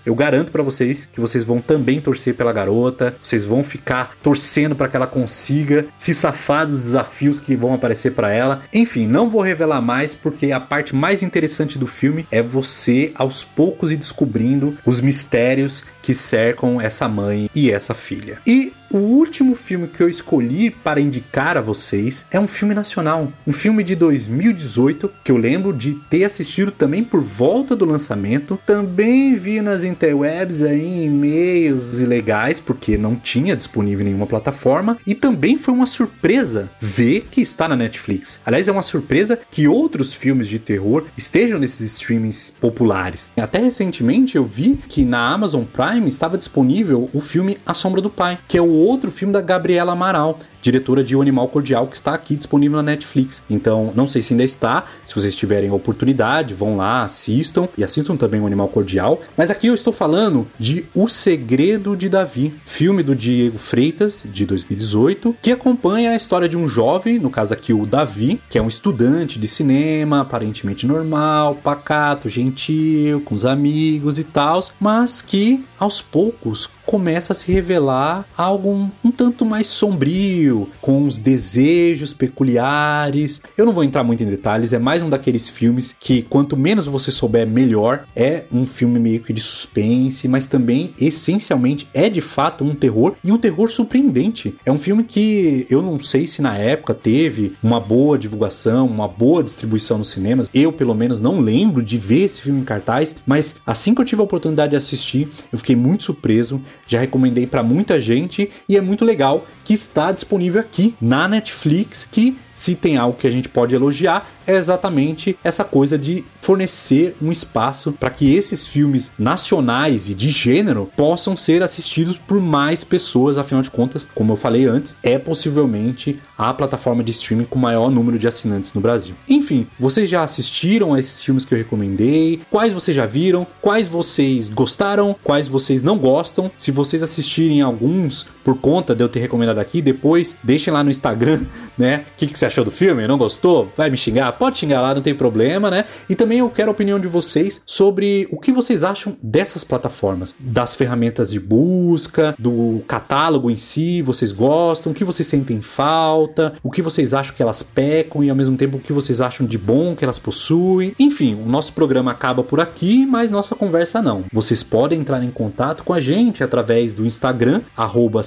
Eu 0.04 0.14
garanto 0.14 0.52
para 0.52 0.62
vocês 0.62 1.08
que 1.10 1.20
vocês 1.20 1.44
vão 1.44 1.60
também 1.60 2.00
torcer 2.00 2.34
pela 2.34 2.52
garota, 2.52 3.16
vocês 3.22 3.44
vão 3.44 3.64
ficar 3.64 4.16
torcendo 4.22 4.74
para 4.74 4.88
que 4.88 4.96
ela 4.96 5.06
consiga 5.06 5.86
se 5.96 6.12
safar 6.12 6.66
dos 6.66 6.82
desafios 6.82 7.38
que 7.38 7.56
vão 7.56 7.74
aparecer 7.74 8.12
para 8.12 8.30
ela. 8.30 8.62
Enfim, 8.72 9.06
não 9.06 9.28
vou 9.28 9.40
revelar 9.40 9.80
mais 9.80 10.14
porque 10.14 10.52
a 10.52 10.60
parte 10.60 10.94
mais 10.94 11.22
interessante 11.22 11.78
do 11.78 11.86
filme 11.86 12.26
é 12.30 12.42
você 12.42 13.12
aos 13.14 13.42
poucos 13.42 13.90
ir 13.90 13.96
descobrindo 13.96 14.76
os 14.84 15.00
mistérios 15.00 15.84
que 16.06 16.14
cercam 16.14 16.80
essa 16.80 17.08
mãe 17.08 17.50
e 17.52 17.68
essa 17.68 17.92
filha. 17.92 18.38
E 18.46 18.72
o 18.88 18.98
último 18.98 19.56
filme 19.56 19.88
que 19.88 20.00
eu 20.00 20.08
escolhi 20.08 20.70
para 20.70 21.00
indicar 21.00 21.56
a 21.56 21.60
vocês 21.60 22.24
é 22.30 22.38
um 22.38 22.46
filme 22.46 22.72
nacional, 22.74 23.32
um 23.44 23.52
filme 23.52 23.82
de 23.82 23.96
2018 23.96 25.10
que 25.24 25.32
eu 25.32 25.36
lembro 25.36 25.72
de 25.72 25.94
ter 26.08 26.24
assistido 26.24 26.70
também 26.70 27.02
por 27.02 27.20
volta 27.20 27.74
do 27.74 27.84
lançamento. 27.84 28.56
Também 28.64 29.34
vi 29.34 29.60
nas 29.60 29.82
interwebs 29.82 30.62
aí 30.62 31.04
e-mails 31.04 31.98
ilegais 31.98 32.60
porque 32.60 32.96
não 32.96 33.16
tinha 33.16 33.56
disponível 33.56 34.04
nenhuma 34.04 34.28
plataforma 34.28 34.96
e 35.04 35.14
também 35.14 35.58
foi 35.58 35.74
uma 35.74 35.86
surpresa 35.86 36.70
ver 36.80 37.26
que 37.28 37.40
está 37.40 37.66
na 37.66 37.74
Netflix. 37.74 38.38
Aliás, 38.46 38.68
é 38.68 38.72
uma 38.72 38.82
surpresa 38.82 39.38
que 39.50 39.66
outros 39.66 40.14
filmes 40.14 40.46
de 40.46 40.60
terror 40.60 41.06
estejam 41.16 41.58
nesses 41.58 41.94
streamings 41.94 42.54
populares. 42.60 43.32
Até 43.36 43.58
recentemente 43.58 44.36
eu 44.36 44.44
vi 44.44 44.78
que 44.88 45.04
na 45.04 45.32
Amazon 45.32 45.64
Prime 45.64 45.95
estava 46.04 46.36
disponível 46.36 47.08
o 47.12 47.20
filme 47.20 47.56
A 47.64 47.74
Sombra 47.74 48.00
do 48.00 48.10
Pai, 48.10 48.38
que 48.46 48.58
é 48.58 48.62
o 48.62 48.70
outro 48.70 49.10
filme 49.10 49.32
da 49.32 49.40
Gabriela 49.40 49.92
Amaral, 49.92 50.38
diretora 50.60 51.04
de 51.04 51.14
O 51.14 51.22
Animal 51.22 51.48
Cordial, 51.48 51.86
que 51.86 51.96
está 51.96 52.12
aqui 52.12 52.36
disponível 52.36 52.76
na 52.76 52.82
Netflix. 52.82 53.42
Então, 53.48 53.92
não 53.94 54.06
sei 54.06 54.20
se 54.20 54.32
ainda 54.32 54.42
está. 54.42 54.84
Se 55.06 55.14
vocês 55.14 55.36
tiverem 55.36 55.70
oportunidade, 55.70 56.54
vão 56.54 56.76
lá, 56.76 57.04
assistam 57.04 57.68
e 57.78 57.84
assistam 57.84 58.16
também 58.16 58.40
O 58.40 58.46
Animal 58.46 58.68
Cordial. 58.68 59.20
Mas 59.36 59.50
aqui 59.50 59.68
eu 59.68 59.74
estou 59.74 59.92
falando 59.92 60.46
de 60.58 60.84
O 60.94 61.08
Segredo 61.08 61.96
de 61.96 62.08
Davi, 62.08 62.54
filme 62.64 63.02
do 63.02 63.14
Diego 63.14 63.58
Freitas, 63.58 64.24
de 64.24 64.44
2018, 64.44 65.36
que 65.40 65.52
acompanha 65.52 66.10
a 66.10 66.16
história 66.16 66.48
de 66.48 66.56
um 66.56 66.66
jovem, 66.66 67.18
no 67.18 67.30
caso 67.30 67.54
aqui 67.54 67.72
o 67.72 67.86
Davi, 67.86 68.40
que 68.50 68.58
é 68.58 68.62
um 68.62 68.68
estudante 68.68 69.38
de 69.38 69.46
cinema, 69.46 70.20
aparentemente 70.22 70.86
normal, 70.86 71.54
pacato, 71.62 72.28
gentil, 72.28 73.20
com 73.20 73.34
os 73.34 73.44
amigos 73.44 74.18
e 74.18 74.24
tal, 74.24 74.60
mas 74.80 75.22
que 75.22 75.64
aos 75.86 76.02
poucos 76.02 76.68
começa 76.84 77.32
a 77.32 77.36
se 77.36 77.50
revelar 77.50 78.24
algo 78.36 78.70
um, 78.70 78.90
um, 79.04 79.10
tanto 79.10 79.44
mais 79.44 79.66
sombrio, 79.66 80.68
com 80.80 81.04
os 81.04 81.18
desejos 81.18 82.12
peculiares. 82.12 83.42
Eu 83.58 83.66
não 83.66 83.72
vou 83.72 83.82
entrar 83.82 84.04
muito 84.04 84.22
em 84.22 84.26
detalhes, 84.26 84.72
é 84.72 84.78
mais 84.78 85.02
um 85.02 85.10
daqueles 85.10 85.48
filmes 85.48 85.94
que 85.98 86.22
quanto 86.22 86.56
menos 86.56 86.86
você 86.86 87.10
souber, 87.10 87.46
melhor. 87.46 88.04
É 88.14 88.44
um 88.52 88.64
filme 88.64 89.00
meio 89.00 89.20
que 89.20 89.32
de 89.32 89.40
suspense, 89.40 90.28
mas 90.28 90.46
também 90.46 90.94
essencialmente 91.00 91.88
é 91.92 92.08
de 92.08 92.20
fato 92.20 92.64
um 92.64 92.74
terror 92.74 93.14
e 93.22 93.32
um 93.32 93.38
terror 93.38 93.68
surpreendente. 93.68 94.56
É 94.64 94.70
um 94.70 94.78
filme 94.78 95.02
que 95.02 95.66
eu 95.68 95.82
não 95.82 95.98
sei 95.98 96.26
se 96.26 96.40
na 96.40 96.56
época 96.56 96.94
teve 96.94 97.56
uma 97.62 97.80
boa 97.80 98.18
divulgação, 98.18 98.86
uma 98.86 99.08
boa 99.08 99.42
distribuição 99.42 99.98
nos 99.98 100.10
cinemas. 100.10 100.48
Eu, 100.54 100.72
pelo 100.72 100.94
menos, 100.94 101.20
não 101.20 101.40
lembro 101.40 101.82
de 101.82 101.98
ver 101.98 102.24
esse 102.24 102.40
filme 102.40 102.60
em 102.60 102.64
cartaz, 102.64 103.16
mas 103.26 103.56
assim 103.66 103.94
que 103.94 104.00
eu 104.00 104.04
tive 104.04 104.20
a 104.20 104.24
oportunidade 104.24 104.70
de 104.70 104.76
assistir, 104.76 105.28
eu 105.52 105.58
fiquei 105.58 105.75
muito 105.76 106.02
surpreso 106.02 106.60
já 106.86 107.00
recomendei 107.00 107.46
para 107.46 107.62
muita 107.62 108.00
gente 108.00 108.50
e 108.68 108.76
é 108.76 108.80
muito 108.80 109.04
legal 109.04 109.46
que 109.66 109.74
está 109.74 110.12
disponível 110.12 110.60
aqui 110.60 110.94
na 111.00 111.26
Netflix, 111.26 112.08
que 112.08 112.38
se 112.54 112.76
tem 112.76 112.96
algo 112.96 113.18
que 113.18 113.26
a 113.26 113.30
gente 113.30 113.48
pode 113.48 113.74
elogiar 113.74 114.30
é 114.46 114.54
exatamente 114.54 115.36
essa 115.42 115.64
coisa 115.64 115.98
de 115.98 116.24
fornecer 116.40 117.16
um 117.20 117.32
espaço 117.32 117.92
para 117.92 118.10
que 118.10 118.34
esses 118.34 118.66
filmes 118.66 119.10
nacionais 119.18 120.08
e 120.08 120.14
de 120.14 120.30
gênero 120.30 120.90
possam 120.96 121.36
ser 121.36 121.62
assistidos 121.62 122.16
por 122.16 122.40
mais 122.40 122.84
pessoas, 122.84 123.36
afinal 123.36 123.62
de 123.62 123.70
contas, 123.70 124.06
como 124.14 124.32
eu 124.32 124.36
falei 124.36 124.64
antes, 124.66 124.96
é 125.02 125.18
possivelmente 125.18 126.18
a 126.38 126.54
plataforma 126.54 127.02
de 127.02 127.10
streaming 127.10 127.44
com 127.44 127.58
maior 127.58 127.90
número 127.90 128.18
de 128.18 128.28
assinantes 128.28 128.72
no 128.72 128.80
Brasil. 128.80 129.16
Enfim, 129.28 129.66
vocês 129.78 130.08
já 130.08 130.22
assistiram 130.22 130.94
a 130.94 131.00
esses 131.00 131.22
filmes 131.22 131.44
que 131.44 131.52
eu 131.52 131.58
recomendei? 131.58 132.40
Quais 132.50 132.72
vocês 132.72 132.96
já 132.96 133.06
viram? 133.06 133.46
Quais 133.60 133.88
vocês 133.88 134.48
gostaram? 134.48 135.16
Quais 135.24 135.48
vocês 135.48 135.82
não 135.82 135.98
gostam? 135.98 136.50
Se 136.56 136.70
vocês 136.70 137.02
assistirem 137.02 137.60
alguns 137.60 138.26
por 138.44 138.58
conta 138.58 138.94
de 138.94 139.02
eu 139.02 139.08
ter 139.08 139.18
recomendado 139.18 139.55
aqui, 139.60 139.80
depois 139.80 140.36
deixem 140.42 140.72
lá 140.72 140.82
no 140.82 140.90
Instagram, 140.90 141.44
né? 141.76 142.04
O 142.14 142.16
que, 142.16 142.26
que 142.26 142.38
você 142.38 142.46
achou 142.46 142.64
do 142.64 142.70
filme? 142.70 143.06
Não 143.06 143.18
gostou? 143.18 143.70
Vai 143.76 143.90
me 143.90 143.96
xingar? 143.96 144.32
Pode 144.32 144.58
xingar 144.58 144.80
lá, 144.80 144.94
não 144.94 145.02
tem 145.02 145.14
problema, 145.14 145.70
né? 145.70 145.84
E 146.08 146.14
também 146.14 146.38
eu 146.38 146.50
quero 146.50 146.70
a 146.70 146.72
opinião 146.72 146.98
de 146.98 147.08
vocês 147.08 147.62
sobre 147.64 148.28
o 148.30 148.38
que 148.38 148.52
vocês 148.52 148.84
acham 148.84 149.16
dessas 149.22 149.64
plataformas, 149.64 150.36
das 150.38 150.74
ferramentas 150.74 151.30
de 151.30 151.40
busca, 151.40 152.34
do 152.38 152.82
catálogo 152.86 153.50
em 153.50 153.56
si, 153.56 154.02
vocês 154.02 154.32
gostam, 154.32 154.92
o 154.92 154.94
que 154.94 155.04
vocês 155.04 155.26
sentem 155.26 155.60
falta, 155.60 156.54
o 156.62 156.70
que 156.70 156.82
vocês 156.82 157.14
acham 157.14 157.34
que 157.34 157.42
elas 157.42 157.62
pecam 157.62 158.22
e 158.22 158.30
ao 158.30 158.36
mesmo 158.36 158.56
tempo 158.56 158.76
o 158.76 158.80
que 158.80 158.92
vocês 158.92 159.20
acham 159.20 159.46
de 159.46 159.58
bom 159.58 159.94
que 159.94 160.04
elas 160.04 160.18
possuem. 160.18 160.94
Enfim, 160.98 161.34
o 161.34 161.48
nosso 161.48 161.72
programa 161.72 162.10
acaba 162.10 162.42
por 162.42 162.60
aqui, 162.60 163.06
mas 163.06 163.30
nossa 163.30 163.54
conversa 163.54 164.00
não. 164.00 164.24
Vocês 164.32 164.62
podem 164.62 165.00
entrar 165.00 165.22
em 165.22 165.30
contato 165.30 165.84
com 165.84 165.92
a 165.92 166.00
gente 166.00 166.42
através 166.42 166.94
do 166.94 167.06
Instagram, 167.06 167.62
arroba 167.76 168.22